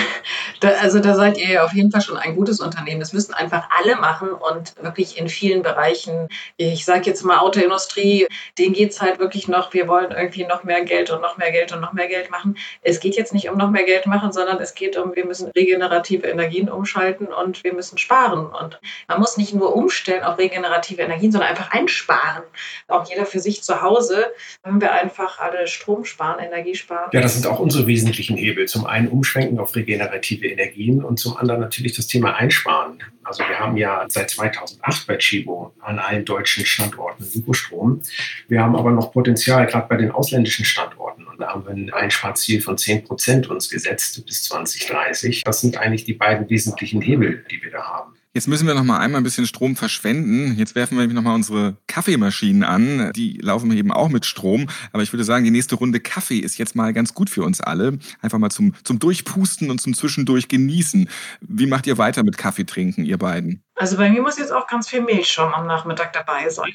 [0.61, 3.01] Da, also da seid ihr ja auf jeden Fall schon ein gutes Unternehmen.
[3.01, 6.29] Das müssen einfach alle machen und wirklich in vielen Bereichen.
[6.57, 10.65] Ich sage jetzt mal Autoindustrie, denen geht es halt wirklich noch, wir wollen irgendwie noch
[10.65, 12.57] mehr Geld und noch mehr Geld und noch mehr Geld machen.
[12.81, 15.51] Es geht jetzt nicht um noch mehr Geld machen, sondern es geht um, wir müssen
[15.51, 18.47] regenerative Energien umschalten und wir müssen sparen.
[18.47, 22.45] Und man muss nicht nur umstellen auf regenerative Energien, sondern einfach einsparen.
[22.89, 27.11] Auch jeder für sich zu Hause, wenn wir einfach alle Strom sparen, Energie sparen.
[27.13, 28.67] Ja, das sind auch unsere wesentlichen Hebel.
[28.67, 32.99] Zum einen umschwenken auf regenerative Energien und zum anderen natürlich das Thema Einsparen.
[33.25, 38.03] Also wir haben ja seit 2008 bei Chibo an allen deutschen Standorten Ökostrom.
[38.49, 41.27] Wir haben aber noch Potenzial, gerade bei den ausländischen Standorten.
[41.27, 45.43] Und da haben wir ein Einsparziel von 10 Prozent uns gesetzt bis 2030.
[45.43, 48.14] Das sind eigentlich die beiden wesentlichen Hebel, die wir da haben.
[48.37, 50.57] Jetzt müssen wir noch mal einmal ein bisschen Strom verschwenden.
[50.59, 53.13] Jetzt werfen wir nämlich noch mal unsere Kaffeemaschinen an.
[53.15, 54.69] Die laufen eben auch mit Strom.
[54.93, 57.61] Aber ich würde sagen, die nächste Runde Kaffee ist jetzt mal ganz gut für uns
[57.61, 57.97] alle.
[58.23, 61.09] Einfach mal zum, zum Durchpusten und zum Zwischendurch genießen.
[61.43, 63.63] Wie macht ihr weiter mit Kaffee trinken, ihr beiden?
[63.77, 66.75] Also bei mir muss jetzt auch ganz viel Milchschaum am Nachmittag dabei sein.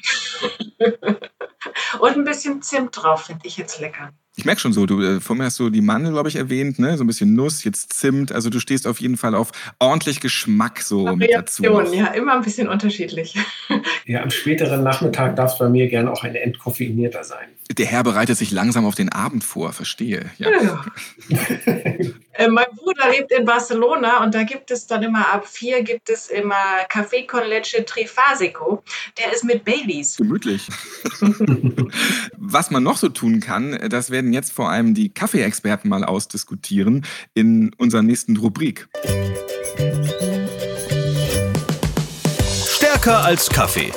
[2.00, 4.14] und ein bisschen Zimt drauf finde ich jetzt lecker.
[4.36, 6.96] Ich merke schon so, du äh, vorher hast du die Mandel, glaube ich, erwähnt, ne?
[6.96, 8.32] So ein bisschen Nuss, jetzt Zimt.
[8.32, 11.62] Also du stehst auf jeden Fall auf ordentlich Geschmack so Variation, mit dazu.
[11.94, 13.34] Ja, immer ein bisschen unterschiedlich.
[14.06, 17.46] Ja, am späteren Nachmittag darf es bei mir gerne auch ein entkoffeinierter sein.
[17.70, 20.30] Der Herr bereitet sich langsam auf den Abend vor, verstehe.
[20.38, 20.50] Ja.
[20.50, 20.84] ja.
[22.40, 26.08] Äh, mein Bruder lebt in Barcelona und da gibt es dann immer ab vier gibt
[26.08, 26.54] es immer
[26.88, 28.82] Café con leche trifasico.
[29.18, 30.16] Der ist mit Baileys.
[30.16, 30.66] Gemütlich.
[32.38, 37.04] Was man noch so tun kann, das werden jetzt vor allem die Kaffeeexperten mal ausdiskutieren
[37.34, 38.88] in unserer nächsten Rubrik.
[42.66, 43.92] Stärker als Kaffee.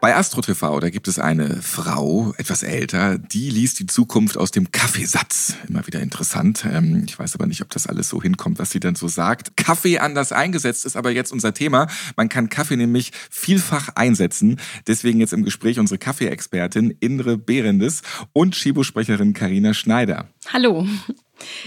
[0.00, 4.50] Bei Astro TV, da gibt es eine Frau, etwas älter, die liest die Zukunft aus
[4.50, 5.56] dem Kaffeesatz.
[5.68, 6.64] Immer wieder interessant.
[6.64, 9.58] Ähm, ich weiß aber nicht, ob das alles so hinkommt, was sie dann so sagt.
[9.58, 11.86] Kaffee anders eingesetzt ist aber jetzt unser Thema.
[12.16, 14.58] Man kann Kaffee nämlich vielfach einsetzen.
[14.86, 18.00] Deswegen jetzt im Gespräch unsere Kaffeeexpertin Indre Behrendes
[18.32, 20.28] und Schibo-Sprecherin Karina Schneider.
[20.50, 20.86] Hallo.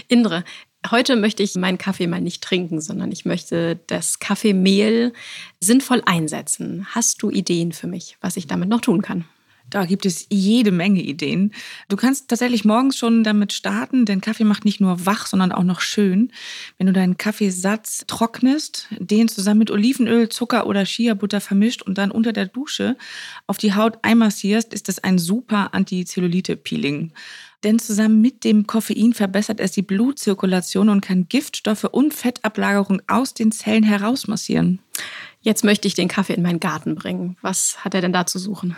[0.08, 0.42] Indre,
[0.90, 5.14] Heute möchte ich meinen Kaffee mal nicht trinken, sondern ich möchte das Kaffeemehl
[5.58, 6.86] sinnvoll einsetzen.
[6.90, 9.24] Hast du Ideen für mich, was ich damit noch tun kann?
[9.70, 11.52] Da gibt es jede Menge Ideen.
[11.88, 15.64] Du kannst tatsächlich morgens schon damit starten, denn Kaffee macht nicht nur wach, sondern auch
[15.64, 16.32] noch schön.
[16.78, 22.10] Wenn du deinen Kaffeesatz trocknest, den zusammen mit Olivenöl, Zucker oder Chia-Butter vermischt und dann
[22.10, 22.96] unter der Dusche
[23.46, 27.12] auf die Haut einmassierst, ist das ein super Anti-Zellulite-Peeling
[27.64, 33.32] denn zusammen mit dem Koffein verbessert es die Blutzirkulation und kann Giftstoffe und Fettablagerung aus
[33.32, 34.80] den Zellen herausmassieren.
[35.40, 37.36] Jetzt möchte ich den Kaffee in meinen Garten bringen.
[37.40, 38.76] Was hat er denn da zu suchen?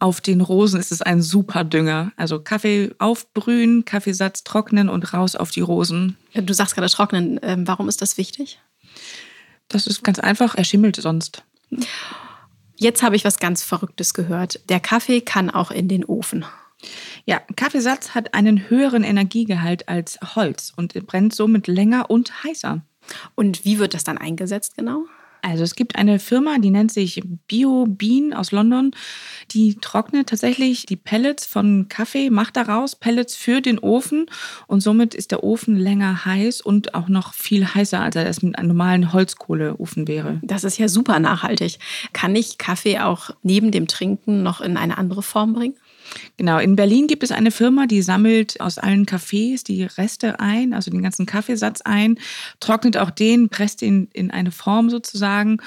[0.00, 2.12] Auf den Rosen ist es ein super Dünger.
[2.16, 6.16] Also Kaffee aufbrühen, Kaffeesatz trocknen und raus auf die Rosen.
[6.34, 7.40] Du sagst gerade trocknen.
[7.42, 8.60] Ähm, warum ist das wichtig?
[9.66, 10.54] Das ist ganz einfach.
[10.54, 11.42] Er schimmelt sonst.
[12.76, 14.60] Jetzt habe ich was ganz Verrücktes gehört.
[14.68, 16.44] Der Kaffee kann auch in den Ofen.
[17.26, 22.82] Ja, Kaffeesatz hat einen höheren Energiegehalt als Holz und brennt somit länger und heißer.
[23.34, 25.06] Und wie wird das dann eingesetzt genau?
[25.42, 28.92] Also es gibt eine Firma, die nennt sich BioBean aus London.
[29.50, 34.26] Die trocknet tatsächlich die Pellets von Kaffee, macht daraus Pellets für den Ofen
[34.66, 38.42] und somit ist der Ofen länger heiß und auch noch viel heißer, als er es
[38.42, 40.40] mit einem normalen Holzkohleofen wäre.
[40.42, 41.78] Das ist ja super nachhaltig.
[42.12, 45.74] Kann ich Kaffee auch neben dem Trinken noch in eine andere Form bringen?
[46.36, 50.72] Genau, in Berlin gibt es eine Firma, die sammelt aus allen Cafés die Reste ein,
[50.72, 52.18] also den ganzen Kaffeesatz ein,
[52.60, 55.58] trocknet auch den, presst ihn in eine Form sozusagen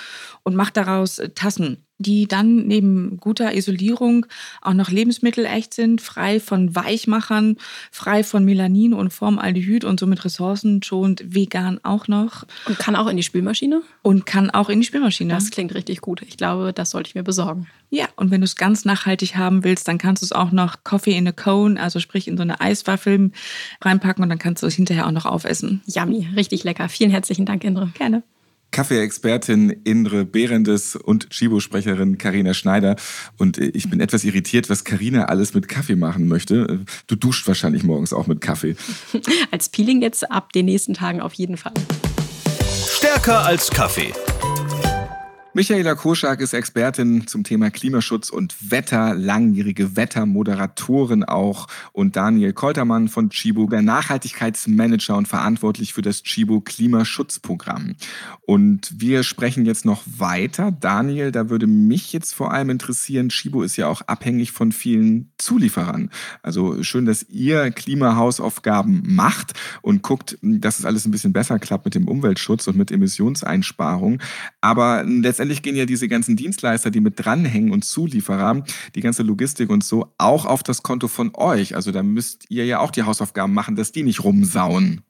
[0.44, 4.26] und macht daraus Tassen die dann neben guter Isolierung
[4.62, 7.58] auch noch lebensmittelecht sind, frei von Weichmachern,
[7.92, 12.46] frei von Melanin und Formaldehyd und somit ressourcenschonend vegan auch noch.
[12.68, 13.82] Und kann auch in die Spülmaschine?
[14.02, 15.34] Und kann auch in die Spülmaschine.
[15.34, 16.22] Das klingt richtig gut.
[16.24, 17.68] Ich glaube, das sollte ich mir besorgen.
[17.90, 20.84] Ja, und wenn du es ganz nachhaltig haben willst, dann kannst du es auch noch
[20.86, 23.32] Coffee in a Cone, also sprich in so eine Eiswaffel
[23.82, 25.82] reinpacken und dann kannst du es hinterher auch noch aufessen.
[25.86, 26.88] Yummy, richtig lecker.
[26.88, 27.92] Vielen herzlichen Dank, Indre.
[27.98, 28.24] Gerne.
[28.72, 32.96] Kaffee-Expertin Indre Behrendes und Chibo-Sprecherin Karina Schneider.
[33.38, 36.86] Und äh, ich bin etwas irritiert, was Karina alles mit Kaffee machen möchte.
[37.08, 38.76] Du duscht wahrscheinlich morgens auch mit Kaffee.
[39.52, 41.74] Als Peeling jetzt ab den nächsten Tagen auf jeden Fall.
[42.88, 44.14] Stärker als Kaffee.
[45.54, 53.10] Michaela Koschak ist Expertin zum Thema Klimaschutz und Wetter, langjährige Wettermoderatorin auch und Daniel Koltermann
[53.10, 57.98] von Chibo, der Nachhaltigkeitsmanager und verantwortlich für das Chibo Klimaschutzprogramm.
[58.44, 60.72] Und wir sprechen jetzt noch weiter.
[60.72, 65.34] Daniel, da würde mich jetzt vor allem interessieren, Chibo ist ja auch abhängig von vielen
[65.38, 66.12] Zulieferern.
[66.44, 71.84] Also schön, dass ihr Klimahausaufgaben macht und guckt, dass es alles ein bisschen besser klappt
[71.84, 74.22] mit dem Umweltschutz und mit Emissionseinsparung.
[74.62, 79.24] Aber letztendlich letztendlich gehen ja diese ganzen Dienstleister, die mit dranhängen und Zulieferer, die ganze
[79.24, 81.76] Logistik und so, auch auf das Konto von euch.
[81.76, 85.02] Also da müsst ihr ja auch die Hausaufgaben machen, dass die nicht rumsauen.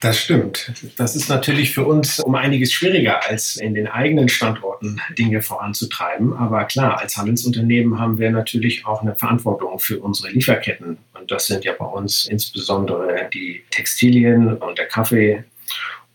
[0.00, 0.72] Das stimmt.
[0.96, 6.32] Das ist natürlich für uns um einiges schwieriger, als in den eigenen Standorten Dinge voranzutreiben.
[6.32, 10.96] Aber klar, als Handelsunternehmen haben wir natürlich auch eine Verantwortung für unsere Lieferketten.
[11.18, 15.44] Und das sind ja bei uns insbesondere die Textilien und der Kaffee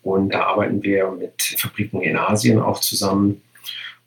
[0.07, 3.41] und da arbeiten wir mit Fabriken in Asien auch zusammen.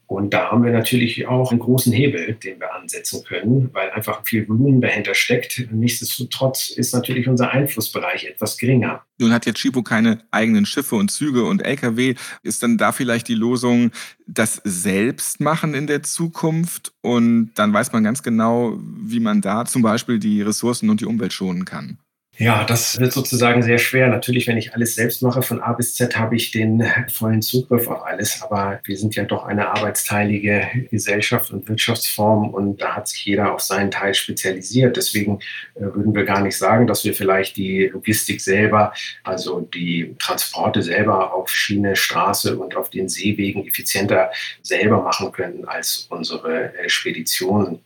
[0.06, 4.22] Und da haben wir natürlich auch einen großen Hebel, den wir ansetzen können, weil einfach
[4.24, 5.68] viel Volumen dahinter steckt.
[5.70, 9.02] Nichtsdestotrotz ist natürlich unser Einflussbereich etwas geringer.
[9.18, 12.14] Nun hat jetzt Chibo keine eigenen Schiffe und Züge und Lkw.
[12.42, 13.92] Ist dann da vielleicht die Losung,
[14.26, 16.92] das selbst machen in der Zukunft?
[17.02, 21.06] Und dann weiß man ganz genau, wie man da zum Beispiel die Ressourcen und die
[21.06, 21.98] Umwelt schonen kann.
[22.40, 24.08] Ja, das wird sozusagen sehr schwer.
[24.08, 27.86] Natürlich, wenn ich alles selbst mache, von A bis Z, habe ich den vollen Zugriff
[27.86, 28.40] auf alles.
[28.40, 33.52] Aber wir sind ja doch eine arbeitsteilige Gesellschaft und Wirtschaftsform und da hat sich jeder
[33.52, 34.96] auf seinen Teil spezialisiert.
[34.96, 35.40] Deswegen
[35.74, 40.80] äh, würden wir gar nicht sagen, dass wir vielleicht die Logistik selber, also die Transporte
[40.82, 44.30] selber auf Schiene, Straße und auf den Seewegen effizienter
[44.62, 47.80] selber machen könnten als unsere äh, Speditionen.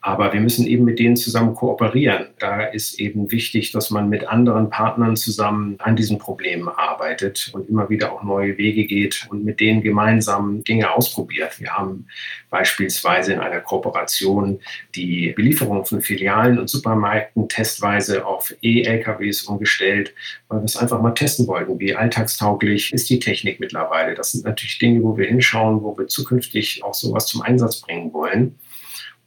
[0.00, 2.26] Aber wir müssen eben mit denen zusammen kooperieren.
[2.38, 7.68] Da ist eben wichtig, dass man mit anderen Partnern zusammen an diesen Problemen arbeitet und
[7.68, 11.60] immer wieder auch neue Wege geht und mit denen gemeinsam Dinge ausprobiert.
[11.60, 12.06] Wir haben
[12.50, 14.60] beispielsweise in einer Kooperation
[14.94, 20.14] die Belieferung von Filialen und Supermärkten testweise auf E-LKWs umgestellt,
[20.48, 24.14] weil wir es einfach mal testen wollten, wie alltagstauglich ist die Technik mittlerweile.
[24.14, 28.12] Das sind natürlich Dinge, wo wir hinschauen, wo wir zukünftig auch sowas zum Einsatz bringen
[28.12, 28.58] wollen.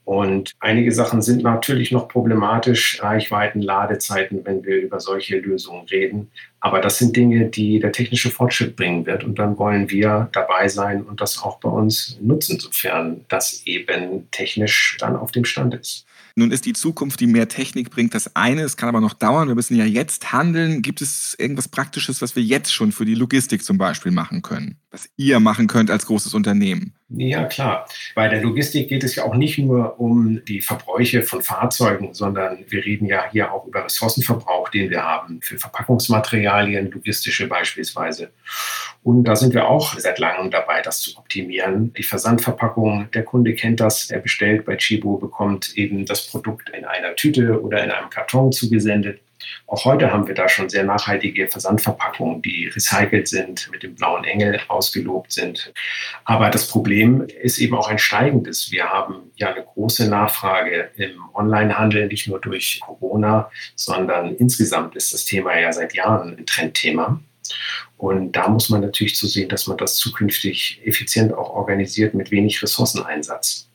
[0.06, 6.32] Und einige Sachen sind natürlich noch problematisch, Reichweiten, Ladezeiten, wenn wir über solche Lösungen reden.
[6.60, 9.24] Aber das sind Dinge, die der technische Fortschritt bringen wird.
[9.24, 14.30] Und dann wollen wir dabei sein und das auch bei uns nutzen, sofern das eben
[14.30, 16.05] technisch dann auf dem Stand ist.
[16.38, 18.64] Nun ist die Zukunft, die mehr Technik bringt, das eine.
[18.64, 19.48] Es kann aber noch dauern.
[19.48, 20.82] Wir müssen ja jetzt handeln.
[20.82, 24.78] Gibt es irgendwas Praktisches, was wir jetzt schon für die Logistik zum Beispiel machen können?
[24.92, 26.94] Was ihr machen könnt als großes Unternehmen?
[27.10, 27.88] Ja, klar.
[28.16, 32.66] Bei der Logistik geht es ja auch nicht nur um die Verbräuche von Fahrzeugen, sondern
[32.68, 38.32] wir reden ja hier auch über Ressourcenverbrauch, den wir haben für Verpackungsmaterialien, logistische beispielsweise.
[39.04, 41.94] Und da sind wir auch seit langem dabei, das zu optimieren.
[41.94, 46.86] Die Versandverpackung, der Kunde kennt das, er bestellt bei Chibo, bekommt eben das Produkt in
[46.86, 49.20] einer Tüte oder in einem Karton zugesendet.
[49.68, 54.24] Auch heute haben wir da schon sehr nachhaltige Versandverpackungen, die recycelt sind, mit dem blauen
[54.24, 55.74] Engel ausgelobt sind.
[56.24, 58.72] Aber das Problem ist eben auch ein steigendes.
[58.72, 65.14] Wir haben ja eine große Nachfrage im Onlinehandel, nicht nur durch Corona, sondern insgesamt ist
[65.14, 67.20] das Thema ja seit Jahren ein Trendthema.
[67.98, 72.32] Und da muss man natürlich zu sehen, dass man das zukünftig effizient auch organisiert mit
[72.32, 73.70] wenig Ressourceneinsatz.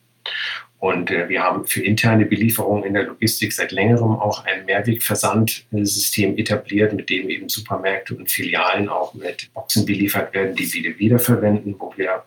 [0.81, 6.35] Und äh, wir haben für interne Belieferungen in der Logistik seit längerem auch ein Mehrwegversandsystem
[6.39, 11.75] etabliert, mit dem eben Supermärkte und Filialen auch mit Boxen beliefert werden, die wir wiederverwenden,
[11.77, 12.23] wo wir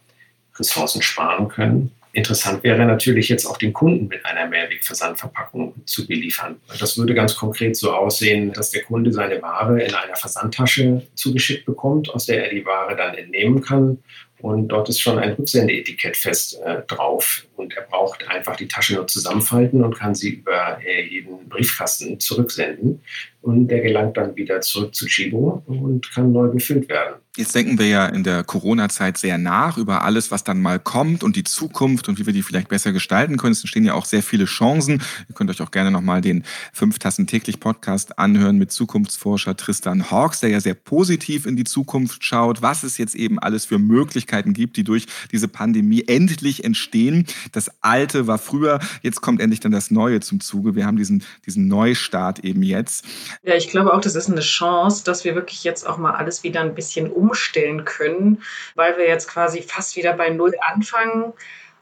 [0.57, 1.90] Ressourcen sparen können.
[2.12, 6.61] Interessant wäre natürlich jetzt auch den Kunden mit einer Mehrwegversandverpackung zu beliefern.
[6.79, 11.67] Das würde ganz konkret so aussehen, dass der Kunde seine Ware in einer Versandtasche zugeschickt
[11.67, 13.99] bekommt, aus der er die Ware dann entnehmen kann.
[14.40, 17.47] Und dort ist schon ein Rücksendeetikett fest äh, drauf.
[17.94, 23.00] Braucht einfach die Tasche nur zusammenfalten und kann sie über äh, jeden Briefkasten zurücksenden.
[23.40, 27.23] Und der gelangt dann wieder zurück zu Chibo und kann neu befüllt werden.
[27.37, 31.25] Jetzt denken wir ja in der Corona-Zeit sehr nach über alles, was dann mal kommt
[31.25, 33.51] und die Zukunft und wie wir die vielleicht besser gestalten können.
[33.51, 35.03] Es entstehen ja auch sehr viele Chancen.
[35.29, 40.12] Ihr könnt euch auch gerne nochmal den Fünf Tassen täglich Podcast anhören mit Zukunftsforscher Tristan
[40.12, 43.81] Hawks, der ja sehr positiv in die Zukunft schaut, was es jetzt eben alles für
[43.81, 47.27] Möglichkeiten gibt, die durch diese Pandemie endlich entstehen.
[47.50, 50.77] Das Alte war früher, jetzt kommt endlich dann das Neue zum Zuge.
[50.77, 53.04] Wir haben diesen, diesen Neustart eben jetzt.
[53.42, 56.44] Ja, ich glaube auch, das ist eine Chance, dass wir wirklich jetzt auch mal alles
[56.44, 58.42] wieder ein bisschen um umstellen können,
[58.75, 61.33] weil wir jetzt quasi fast wieder bei Null anfangen.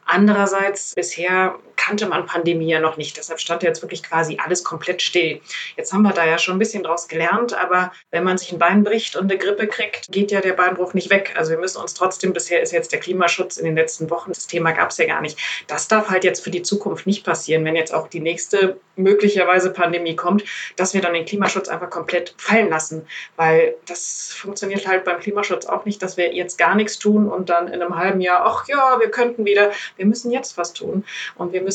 [0.04, 3.16] Andererseits, bisher kannte man Pandemie ja noch nicht.
[3.16, 5.40] Deshalb stand jetzt wirklich quasi alles komplett still.
[5.76, 8.58] Jetzt haben wir da ja schon ein bisschen draus gelernt, aber wenn man sich ein
[8.60, 11.34] Bein bricht und eine Grippe kriegt, geht ja der Beinbruch nicht weg.
[11.36, 14.46] Also wir müssen uns trotzdem, bisher ist jetzt der Klimaschutz in den letzten Wochen, das
[14.46, 15.38] Thema gab es ja gar nicht.
[15.66, 19.70] Das darf halt jetzt für die Zukunft nicht passieren, wenn jetzt auch die nächste möglicherweise
[19.70, 20.44] Pandemie kommt,
[20.76, 23.06] dass wir dann den Klimaschutz einfach komplett fallen lassen,
[23.36, 27.48] weil das funktioniert halt beim Klimaschutz auch nicht, dass wir jetzt gar nichts tun und
[27.48, 31.04] dann in einem halben Jahr, ach ja, wir könnten wieder, wir müssen jetzt was tun
[31.36, 31.71] und wir müssen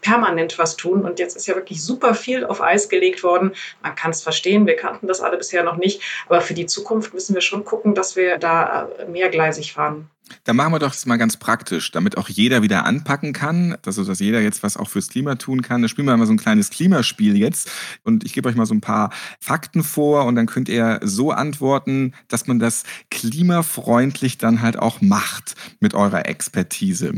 [0.00, 3.52] permanent was tun und jetzt ist ja wirklich super viel auf Eis gelegt worden.
[3.82, 7.14] Man kann es verstehen, wir kannten das alle bisher noch nicht, aber für die Zukunft
[7.14, 10.08] müssen wir schon gucken, dass wir da mehrgleisig fahren.
[10.44, 14.04] Dann machen wir doch das mal ganz praktisch, damit auch jeder wieder anpacken kann, also
[14.04, 15.82] dass jeder jetzt was auch fürs Klima tun kann.
[15.82, 17.70] Da spielen wir mal so ein kleines Klimaspiel jetzt
[18.04, 21.30] und ich gebe euch mal so ein paar Fakten vor und dann könnt ihr so
[21.30, 27.12] antworten, dass man das klimafreundlich dann halt auch macht mit eurer Expertise.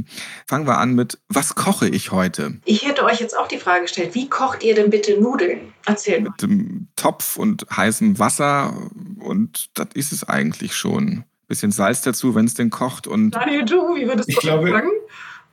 [0.48, 2.54] Fangen wir an mit, was koche ich heute?
[2.64, 5.72] Ich hätte euch jetzt auch die Frage gestellt, wie kocht ihr denn bitte Nudeln?
[5.84, 6.30] Erzähl mal.
[6.30, 8.74] Mit dem Topf und heißem Wasser
[9.18, 13.06] und das ist es eigentlich schon bisschen Salz dazu, wenn es denn kocht.
[13.06, 14.90] Und Daniel, du, wie würdest du glaube, sagen?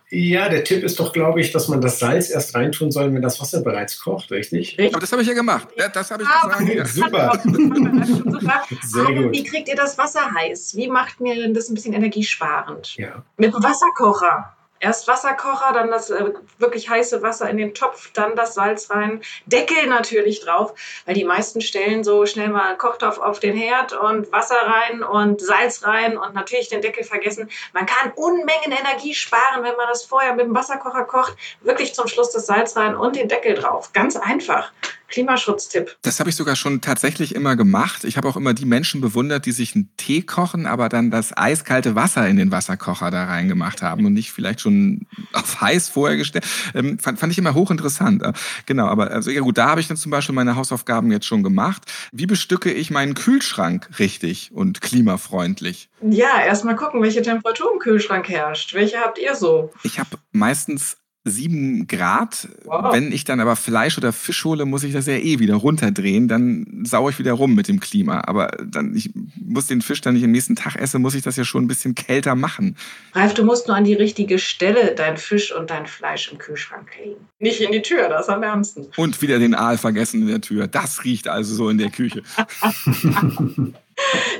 [0.09, 3.21] Ja, der Tipp ist doch, glaube ich, dass man das Salz erst reintun soll, wenn
[3.23, 4.77] das Wasser bereits kocht, richtig?
[4.79, 5.67] Aber das habe ich ja gemacht.
[5.75, 6.75] Ja, das habe ich ah, gesagt.
[6.75, 6.85] Ja.
[6.85, 7.41] Super.
[8.83, 9.31] Sehr gut.
[9.31, 10.75] Wie kriegt ihr das Wasser heiß?
[10.75, 12.95] Wie macht mir denn das ein bisschen energiesparend?
[12.97, 13.23] Ja.
[13.37, 14.55] Mit dem Wasserkocher.
[14.84, 19.21] Erst Wasserkocher, dann das äh, wirklich heiße Wasser in den Topf, dann das Salz rein,
[19.45, 20.73] Deckel natürlich drauf,
[21.05, 25.39] weil die meisten stellen so schnell mal Kochtopf auf den Herd und Wasser rein und
[25.39, 27.49] Salz rein und natürlich den Deckel vergessen.
[27.71, 31.38] Man kann Unmengen Energie sparen, wenn man das vorher mit dem Wasserkocher kocht.
[31.61, 33.93] Wirklich zum Schluss das Salz rein und den Deckel drauf.
[33.93, 34.73] Ganz einfach.
[35.14, 35.95] Klimaschutztipp.
[36.01, 38.03] Das habe ich sogar schon tatsächlich immer gemacht.
[38.03, 41.38] Ich habe auch immer die Menschen bewundert, die sich einen Tee kochen, aber dann das
[41.38, 46.18] eiskalte Wasser in den Wasserkocher da reingemacht haben und nicht vielleicht schon auf heiß vorher
[46.18, 46.45] gestellt.
[46.74, 48.24] Ähm, fand, fand ich immer hochinteressant.
[48.24, 48.34] Äh,
[48.66, 51.43] genau, aber also ja gut, da habe ich dann zum Beispiel meine Hausaufgaben jetzt schon
[51.43, 51.84] gemacht.
[52.11, 55.89] Wie bestücke ich meinen Kühlschrank richtig und klimafreundlich?
[56.01, 58.74] Ja, erstmal gucken, welche Temperatur im Kühlschrank herrscht.
[58.74, 59.72] Welche habt ihr so?
[59.84, 62.49] Ich habe meistens 7 Grad.
[62.65, 62.93] Wow.
[62.93, 66.28] Wenn ich dann aber Fleisch oder Fisch hole, muss ich das ja eh wieder runterdrehen.
[66.28, 68.21] Dann sauere ich wieder rum mit dem Klima.
[68.26, 71.38] Aber dann, ich muss den Fisch dann nicht am nächsten Tag essen, muss ich das
[71.38, 72.76] ja schon ein bisschen kälter machen.
[73.13, 76.89] Ralf, du musst nur an die richtige Stelle dein Fisch und dein Fleisch im Kühlschrank
[76.97, 77.15] legen.
[77.39, 78.88] Nicht in die Tür, das am ärmsten.
[78.97, 80.67] Und wieder den Aal vergessen in der Tür.
[80.67, 82.24] Das riecht also so in der Küche.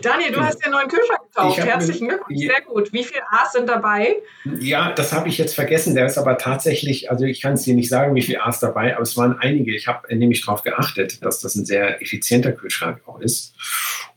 [0.01, 1.58] Daniel, du hast ja einen neuen Kühlschrank gekauft.
[1.58, 2.91] Herzlichen Glückwunsch, sehr gut.
[2.93, 4.18] Wie viele A's sind dabei?
[4.60, 5.95] Ja, das habe ich jetzt vergessen.
[5.95, 8.93] Der ist aber tatsächlich, also ich kann es dir nicht sagen, wie viele A's dabei,
[8.93, 9.76] aber es waren einige.
[9.76, 13.56] Ich habe nämlich darauf geachtet, dass das ein sehr effizienter Kühlschrank auch ist.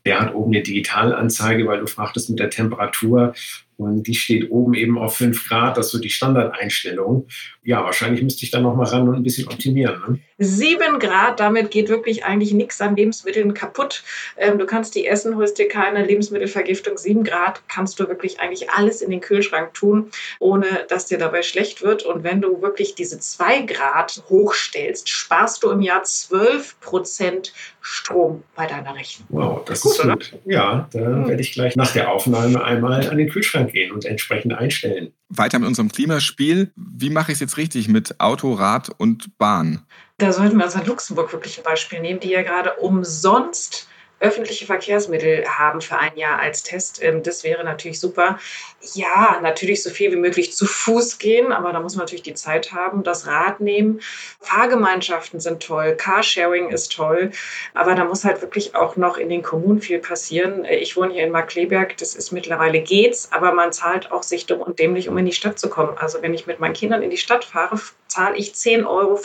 [0.05, 3.35] Der hat oben eine Digitalanzeige, weil du fragtest mit der Temperatur.
[3.77, 7.27] Und die steht oben eben auf 5 Grad, das ist so die Standardeinstellung.
[7.67, 10.01] Ja, wahrscheinlich müsste ich da noch mal ran und ein bisschen optimieren.
[10.07, 10.19] Ne?
[10.39, 14.05] 7 Grad, damit geht wirklich eigentlich nichts an Lebensmitteln kaputt.
[14.37, 16.97] Ähm, du kannst die essen, holst dir keine Lebensmittelvergiftung.
[16.97, 21.43] 7 Grad kannst du wirklich eigentlich alles in den Kühlschrank tun, ohne dass dir dabei
[21.43, 22.05] schlecht wird.
[22.05, 28.43] Und wenn du wirklich diese 2 Grad hochstellst, sparst du im Jahr 12 Prozent Strom
[28.57, 29.29] bei deiner Rechnung.
[29.31, 30.33] Wow, das gut, ist gut.
[30.45, 30.53] Oder?
[30.53, 31.29] Ja, da mhm.
[31.29, 35.13] werde ich gleich nach der Aufnahme einmal an den Kühlschrank gehen und entsprechend einstellen.
[35.29, 36.73] Weiter mit unserem Klimaspiel.
[36.75, 39.83] Wie mache ich es jetzt richtig mit Auto, Rad und Bahn?
[40.19, 43.89] Da sollten wir in Luxemburg wirklich ein Beispiel nehmen, die ja gerade umsonst
[44.19, 47.03] öffentliche Verkehrsmittel haben für ein Jahr als Test.
[47.03, 48.39] Ähm, das wäre natürlich super.
[48.95, 52.35] Ja, natürlich so viel wie möglich zu Fuß gehen, aber da muss man natürlich die
[52.35, 54.01] Zeit haben, das Rad nehmen.
[54.41, 57.31] Fahrgemeinschaften sind toll, Carsharing ist toll,
[57.75, 60.65] aber da muss halt wirklich auch noch in den Kommunen viel passieren.
[60.65, 64.61] Ich wohne hier in Markleberg, das ist mittlerweile geht's, aber man zahlt auch sich dumm
[64.61, 65.97] und dämlich, um in die Stadt zu kommen.
[65.99, 67.79] Also wenn ich mit meinen Kindern in die Stadt fahre,
[68.17, 69.21] zahle ich 10,50 Euro.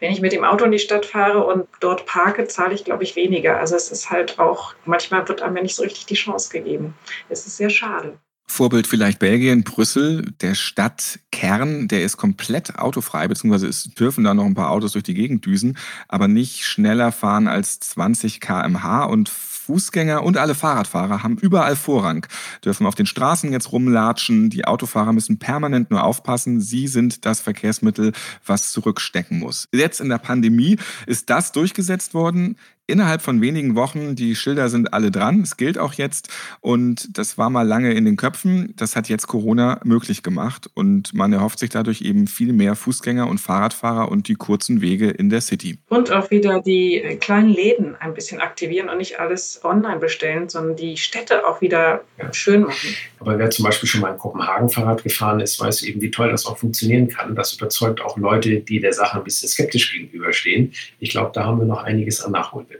[0.00, 3.02] Wenn ich mit dem Auto in die Stadt fahre und dort parke, zahle ich, glaube
[3.02, 3.58] ich, weniger.
[3.58, 6.94] Also es ist halt auch, manchmal wird einem ja nicht so richtig die Chance gegeben.
[7.30, 8.18] Es ist sehr schade.
[8.46, 14.46] Vorbild vielleicht Belgien, Brüssel, der Stadtkern, der ist komplett autofrei, beziehungsweise es dürfen da noch
[14.46, 15.76] ein paar Autos durch die Gegend düsen,
[16.08, 19.28] aber nicht schneller fahren als 20 km/h und
[19.68, 22.26] Fußgänger und alle Fahrradfahrer haben überall Vorrang,
[22.64, 24.48] dürfen auf den Straßen jetzt rumlatschen.
[24.48, 26.62] Die Autofahrer müssen permanent nur aufpassen.
[26.62, 28.12] Sie sind das Verkehrsmittel,
[28.46, 29.68] was zurückstecken muss.
[29.70, 32.56] Jetzt in der Pandemie ist das durchgesetzt worden
[32.88, 36.28] innerhalb von wenigen Wochen, die Schilder sind alle dran, es gilt auch jetzt
[36.60, 38.74] und das war mal lange in den Köpfen.
[38.76, 43.28] Das hat jetzt Corona möglich gemacht und man erhofft sich dadurch eben viel mehr Fußgänger
[43.28, 45.78] und Fahrradfahrer und die kurzen Wege in der City.
[45.88, 50.48] Und auch wieder die äh, kleinen Läden ein bisschen aktivieren und nicht alles online bestellen,
[50.48, 52.94] sondern die Städte auch wieder schön machen.
[53.20, 56.30] Aber wer zum Beispiel schon mal in Kopenhagen Fahrrad gefahren ist, weiß eben, wie toll
[56.30, 57.34] das auch funktionieren kann.
[57.34, 60.72] Das überzeugt auch Leute, die der Sache ein bisschen skeptisch gegenüberstehen.
[61.00, 62.77] Ich glaube, da haben wir noch einiges an Nachholbedarf.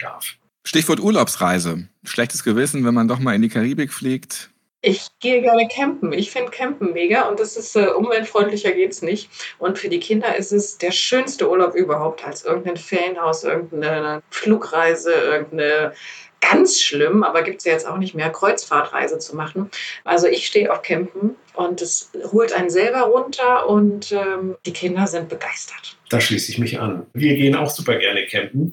[0.65, 1.89] Stichwort Urlaubsreise.
[2.05, 4.51] Schlechtes Gewissen, wenn man doch mal in die Karibik fliegt.
[4.81, 6.13] Ich gehe gerne campen.
[6.13, 9.29] Ich finde Campen mega und das ist äh, umweltfreundlicher geht's nicht.
[9.59, 15.13] Und für die Kinder ist es der schönste Urlaub überhaupt, als irgendein Ferienhaus, irgendeine Flugreise,
[15.13, 15.95] irgendeine
[16.41, 19.71] ganz schlimm, aber gibt es ja jetzt auch nicht mehr, Kreuzfahrtreise zu machen.
[20.05, 25.07] Also ich stehe auf Campen und es holt einen selber runter und ähm, die Kinder
[25.07, 25.97] sind begeistert.
[26.11, 27.07] Da schließe ich mich an.
[27.15, 28.73] Wir gehen auch super gerne campen.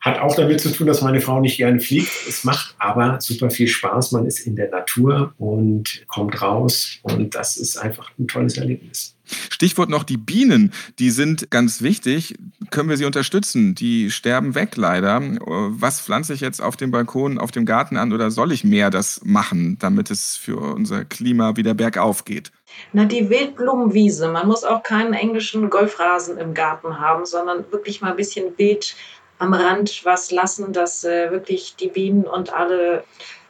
[0.00, 2.10] Hat auch damit zu tun, dass meine Frau nicht gerne fliegt.
[2.26, 4.12] Es macht aber super viel Spaß.
[4.12, 9.14] Man ist in der Natur und kommt raus und das ist einfach ein tolles Erlebnis.
[9.50, 12.34] Stichwort noch die Bienen, die sind ganz wichtig.
[12.70, 13.74] Können wir sie unterstützen?
[13.74, 15.20] Die sterben weg leider.
[15.20, 18.90] Was pflanze ich jetzt auf dem Balkon, auf dem Garten an oder soll ich mehr
[18.90, 22.50] das machen, damit es für unser Klima wieder bergauf geht?
[22.92, 24.28] Na, die Wildblumenwiese.
[24.28, 28.96] Man muss auch keinen englischen Golfrasen im Garten haben, sondern wirklich mal ein bisschen Wild
[29.40, 33.04] am Rand was lassen, dass äh, wirklich die Bienen und alle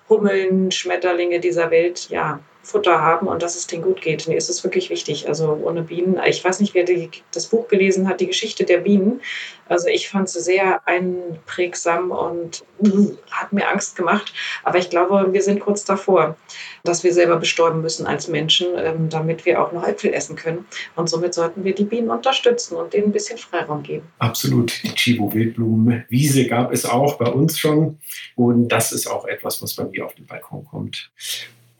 [0.08, 2.40] Hummeln, Schmetterlinge dieser Welt ja
[2.70, 4.28] Futter haben und dass es denen gut geht.
[4.28, 5.28] Mir ist es wirklich wichtig.
[5.28, 8.78] Also ohne Bienen, ich weiß nicht, wer die, das Buch gelesen hat, die Geschichte der
[8.78, 9.20] Bienen.
[9.68, 12.64] Also ich fand es sehr einprägsam und
[13.30, 14.32] hat mir Angst gemacht.
[14.64, 16.36] Aber ich glaube, wir sind kurz davor,
[16.82, 20.66] dass wir selber bestäuben müssen als Menschen, ähm, damit wir auch noch Äpfel essen können.
[20.96, 24.08] Und somit sollten wir die Bienen unterstützen und denen ein bisschen Freiraum geben.
[24.18, 24.82] Absolut.
[24.82, 27.98] Die Chibo Wildblumenwiese gab es auch bei uns schon.
[28.34, 31.10] Und das ist auch etwas, was bei mir auf den Balkon kommt.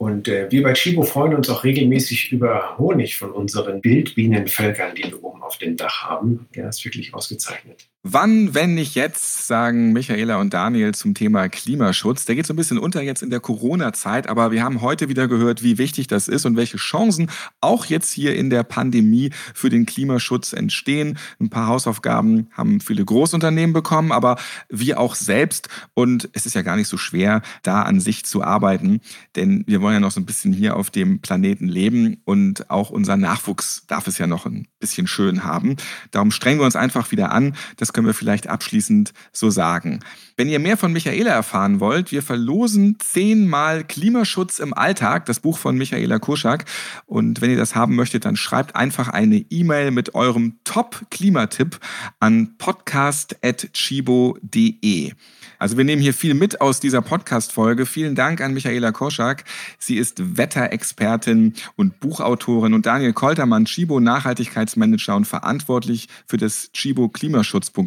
[0.01, 5.05] Und äh, wir bei Chibo freuen uns auch regelmäßig über Honig von unseren Wildbienenvölkern, die
[5.05, 6.49] wir oben auf dem Dach haben.
[6.55, 7.90] Der ist wirklich ausgezeichnet.
[8.03, 12.25] Wann, wenn nicht jetzt, sagen Michaela und Daniel zum Thema Klimaschutz.
[12.25, 15.29] Der geht so ein bisschen unter jetzt in der Corona-Zeit, aber wir haben heute wieder
[15.29, 17.31] gehört, wie wichtig das ist und welche Chancen
[17.61, 21.19] auch jetzt hier in der Pandemie für den Klimaschutz entstehen.
[21.41, 24.39] Ein paar Hausaufgaben haben viele Großunternehmen bekommen, aber
[24.71, 25.69] wir auch selbst.
[25.93, 29.03] Und es ist ja gar nicht so schwer, da an sich zu arbeiten,
[29.37, 32.89] denn wir wollen ja noch so ein bisschen hier auf dem Planeten leben und auch
[32.89, 35.77] unser Nachwuchs darf es ja noch ein bisschen schön haben.
[36.13, 39.99] Darum strengen wir uns einfach wieder an, dass das können wir vielleicht abschließend so sagen.
[40.37, 45.59] Wenn ihr mehr von Michaela erfahren wollt, wir verlosen zehnmal Klimaschutz im Alltag, das Buch
[45.59, 46.67] von Michaela Kurschak.
[47.07, 51.81] Und wenn ihr das haben möchtet, dann schreibt einfach eine E-Mail mit eurem Top-Klimatipp
[52.21, 55.13] an podcast.chibo.de.
[55.59, 57.85] Also wir nehmen hier viel mit aus dieser Podcast-Folge.
[57.87, 59.45] Vielen Dank an Michaela Koschak.
[59.79, 67.11] Sie ist Wetterexpertin und Buchautorin und Daniel Koltermann, Chibo Nachhaltigkeitsmanager und verantwortlich für das Chibo
[67.11, 67.80] Klimaschutzprogramm.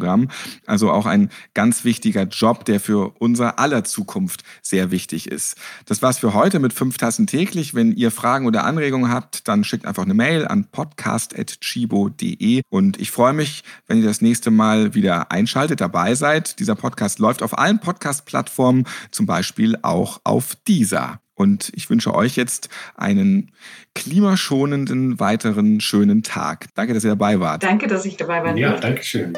[0.66, 5.56] Also auch ein ganz wichtiger Job, der für unser aller Zukunft sehr wichtig ist.
[5.86, 7.74] Das war's für heute mit fünf Tassen täglich.
[7.74, 13.10] Wenn ihr Fragen oder Anregungen habt, dann schickt einfach eine Mail an podcast.chibo.de und ich
[13.10, 16.58] freue mich, wenn ihr das nächste Mal wieder einschaltet, dabei seid.
[16.58, 21.23] Dieser Podcast läuft auf allen Podcast-Plattformen, zum Beispiel auch auf dieser.
[21.34, 23.50] Und ich wünsche euch jetzt einen
[23.94, 26.66] klimaschonenden weiteren schönen Tag.
[26.74, 27.62] Danke, dass ihr dabei wart.
[27.62, 28.56] Danke, dass ich dabei war.
[28.56, 29.36] Ja, danke schön.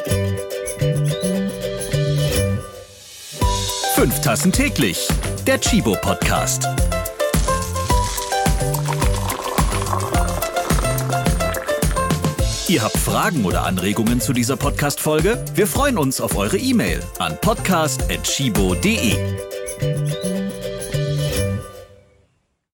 [3.94, 5.08] Fünf Tassen täglich.
[5.46, 6.68] Der Chibo Podcast.
[12.68, 15.44] Ihr habt Fragen oder Anregungen zu dieser Podcast-Folge?
[15.54, 20.35] Wir freuen uns auf eure E-Mail an podcast.chibo.de.